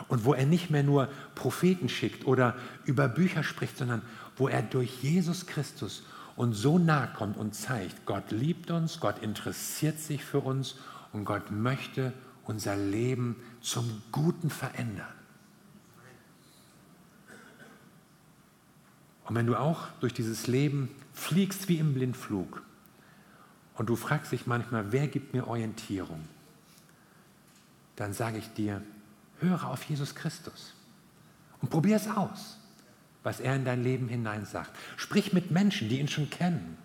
Und 0.09 0.25
wo 0.25 0.35
er 0.35 0.47
nicht 0.47 0.71
mehr 0.71 0.83
nur 0.83 1.09
Propheten 1.37 1.89
schickt 1.89 2.27
oder 2.27 2.57
über 2.85 3.09
Bücher 3.09 3.45
spricht, 3.45 3.77
sondern 3.77 4.03
wo 4.37 4.49
er 4.49 4.63
durch 4.63 5.03
Jesus 5.03 5.47
Christus 5.47 6.03
uns 6.35 6.59
so 6.59 6.79
nahe 6.79 7.09
kommt 7.15 7.37
und 7.37 7.55
zeigt, 7.55 8.05
Gott 8.07 8.31
liebt 8.33 8.71
uns, 8.71 8.99
Gott 8.99 9.23
interessiert 9.23 10.01
sich 10.01 10.25
für 10.25 10.41
uns 10.41 10.77
und 11.13 11.25
Gott 11.25 11.51
möchte 11.51 12.13
unser 12.45 12.75
Leben 12.75 13.37
zum 13.61 14.03
Guten 14.11 14.51
verändern. 14.51 15.15
Und 19.25 19.35
wenn 19.37 19.47
du 19.47 19.57
auch 19.57 19.89
durch 20.01 20.15
dieses 20.15 20.47
Leben 20.47 20.91
fliegst 21.13 21.69
wie 21.69 21.79
im 21.79 21.95
Blindflug 21.95 22.63
und 23.75 23.89
du 23.89 23.97
fragst 23.97 24.33
dich 24.33 24.47
manchmal, 24.47 24.93
wer 24.93 25.07
gibt 25.07 25.33
mir 25.33 25.47
Orientierung, 25.47 26.21
dann 27.97 28.13
sage 28.13 28.39
ich 28.39 28.49
dir, 28.55 28.83
höre 29.41 29.69
auf 29.69 29.85
Jesus 29.85 30.15
Christus 30.15 30.75
und 31.61 31.71
probier 31.71 31.97
es 31.97 32.09
aus, 32.09 32.59
was 33.23 33.41
er 33.41 33.55
in 33.55 33.65
dein 33.65 33.83
Leben 33.83 34.09
hinein 34.09 34.45
sagt. 34.45 34.71
Sprich 34.97 35.33
mit 35.33 35.51
Menschen, 35.51 35.89
die 35.89 36.01
ihn 36.01 36.09
schon 36.09 36.31
kennen. 36.31 36.77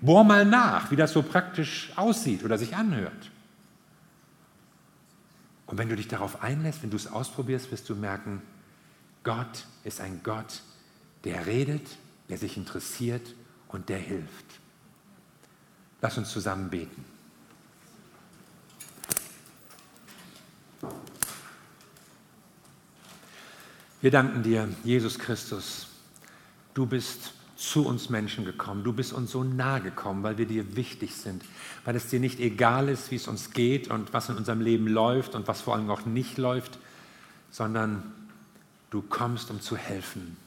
Bohr 0.00 0.24
mal 0.24 0.44
nach, 0.44 0.90
wie 0.90 0.96
das 0.96 1.12
so 1.12 1.22
praktisch 1.22 1.92
aussieht 1.96 2.44
oder 2.44 2.58
sich 2.58 2.76
anhört. 2.76 3.30
Und 5.66 5.76
wenn 5.76 5.88
du 5.88 5.96
dich 5.96 6.08
darauf 6.08 6.42
einlässt, 6.42 6.82
wenn 6.82 6.90
du 6.90 6.96
es 6.96 7.06
ausprobierst, 7.06 7.70
wirst 7.70 7.88
du 7.90 7.94
merken, 7.94 8.42
Gott 9.22 9.66
ist 9.84 10.00
ein 10.00 10.22
Gott, 10.22 10.62
der 11.28 11.46
redet, 11.46 11.86
der 12.30 12.38
sich 12.38 12.56
interessiert 12.56 13.34
und 13.68 13.90
der 13.90 13.98
hilft. 13.98 14.46
Lass 16.00 16.16
uns 16.16 16.30
zusammen 16.30 16.70
beten. 16.70 17.04
Wir 24.00 24.10
danken 24.10 24.42
dir, 24.42 24.74
Jesus 24.84 25.18
Christus. 25.18 25.88
Du 26.72 26.86
bist 26.86 27.34
zu 27.56 27.84
uns 27.84 28.08
Menschen 28.08 28.46
gekommen. 28.46 28.82
Du 28.82 28.94
bist 28.94 29.12
uns 29.12 29.32
so 29.32 29.44
nahe 29.44 29.82
gekommen, 29.82 30.22
weil 30.22 30.38
wir 30.38 30.46
dir 30.46 30.76
wichtig 30.76 31.14
sind, 31.14 31.44
weil 31.84 31.94
es 31.94 32.06
dir 32.06 32.20
nicht 32.20 32.40
egal 32.40 32.88
ist, 32.88 33.10
wie 33.10 33.16
es 33.16 33.28
uns 33.28 33.50
geht 33.50 33.88
und 33.88 34.14
was 34.14 34.30
in 34.30 34.36
unserem 34.36 34.62
Leben 34.62 34.86
läuft 34.86 35.34
und 35.34 35.46
was 35.46 35.60
vor 35.60 35.74
allem 35.74 35.90
auch 35.90 36.06
nicht 36.06 36.38
läuft, 36.38 36.78
sondern 37.50 38.14
du 38.88 39.02
kommst, 39.02 39.50
um 39.50 39.60
zu 39.60 39.76
helfen. 39.76 40.38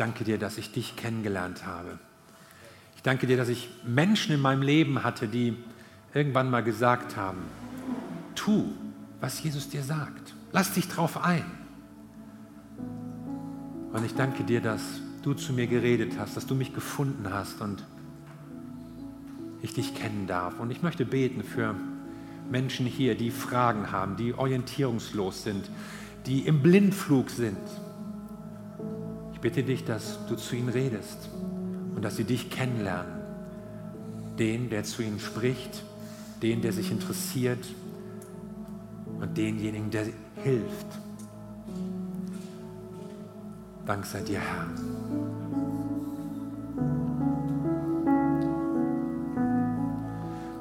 Ich 0.00 0.06
danke 0.06 0.24
dir, 0.24 0.38
dass 0.38 0.56
ich 0.56 0.72
dich 0.72 0.96
kennengelernt 0.96 1.66
habe. 1.66 1.98
Ich 2.96 3.02
danke 3.02 3.26
dir, 3.26 3.36
dass 3.36 3.50
ich 3.50 3.68
Menschen 3.86 4.34
in 4.34 4.40
meinem 4.40 4.62
Leben 4.62 5.04
hatte, 5.04 5.28
die 5.28 5.54
irgendwann 6.14 6.48
mal 6.48 6.62
gesagt 6.62 7.18
haben, 7.18 7.42
tu, 8.34 8.72
was 9.20 9.42
Jesus 9.42 9.68
dir 9.68 9.82
sagt. 9.82 10.32
Lass 10.52 10.72
dich 10.72 10.88
drauf 10.88 11.22
ein. 11.22 11.44
Und 13.92 14.02
ich 14.06 14.14
danke 14.14 14.42
dir, 14.42 14.62
dass 14.62 14.80
du 15.20 15.34
zu 15.34 15.52
mir 15.52 15.66
geredet 15.66 16.14
hast, 16.18 16.34
dass 16.34 16.46
du 16.46 16.54
mich 16.54 16.72
gefunden 16.72 17.30
hast 17.30 17.60
und 17.60 17.84
ich 19.60 19.74
dich 19.74 19.94
kennen 19.94 20.26
darf. 20.26 20.60
Und 20.60 20.70
ich 20.70 20.80
möchte 20.80 21.04
beten 21.04 21.42
für 21.42 21.74
Menschen 22.50 22.86
hier, 22.86 23.16
die 23.16 23.30
Fragen 23.30 23.92
haben, 23.92 24.16
die 24.16 24.32
orientierungslos 24.32 25.42
sind, 25.42 25.68
die 26.24 26.46
im 26.46 26.62
Blindflug 26.62 27.28
sind. 27.28 27.58
Ich 29.40 29.42
bitte 29.42 29.62
dich, 29.62 29.86
dass 29.86 30.18
du 30.26 30.36
zu 30.36 30.54
ihnen 30.54 30.68
redest 30.68 31.30
und 31.96 32.04
dass 32.04 32.16
sie 32.16 32.24
dich 32.24 32.50
kennenlernen. 32.50 33.22
Den, 34.38 34.68
der 34.68 34.84
zu 34.84 35.00
ihnen 35.00 35.18
spricht, 35.18 35.82
den, 36.42 36.60
der 36.60 36.74
sich 36.74 36.90
interessiert 36.90 37.66
und 39.18 39.38
denjenigen, 39.38 39.90
der 39.90 40.08
hilft. 40.44 40.86
Dank 43.86 44.04
sei 44.04 44.20
dir, 44.20 44.40
Herr. 44.40 44.66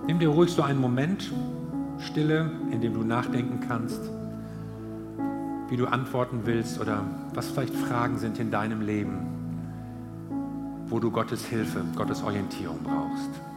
Nimm 0.07 0.19
dir 0.19 0.29
ruhig 0.29 0.51
so 0.51 0.61
einen 0.61 0.79
Moment 0.79 1.33
Stille, 1.97 2.49
in 2.71 2.79
dem 2.79 2.93
du 2.93 3.03
nachdenken 3.03 3.59
kannst, 3.59 3.99
wie 5.69 5.77
du 5.77 5.85
antworten 5.85 6.41
willst 6.45 6.79
oder 6.79 7.03
was 7.33 7.49
vielleicht 7.49 7.75
Fragen 7.75 8.17
sind 8.17 8.39
in 8.39 8.51
deinem 8.51 8.81
Leben, 8.81 9.19
wo 10.87 10.99
du 10.99 11.11
Gottes 11.11 11.45
Hilfe, 11.45 11.83
Gottes 11.95 12.23
Orientierung 12.23 12.79
brauchst. 12.83 13.48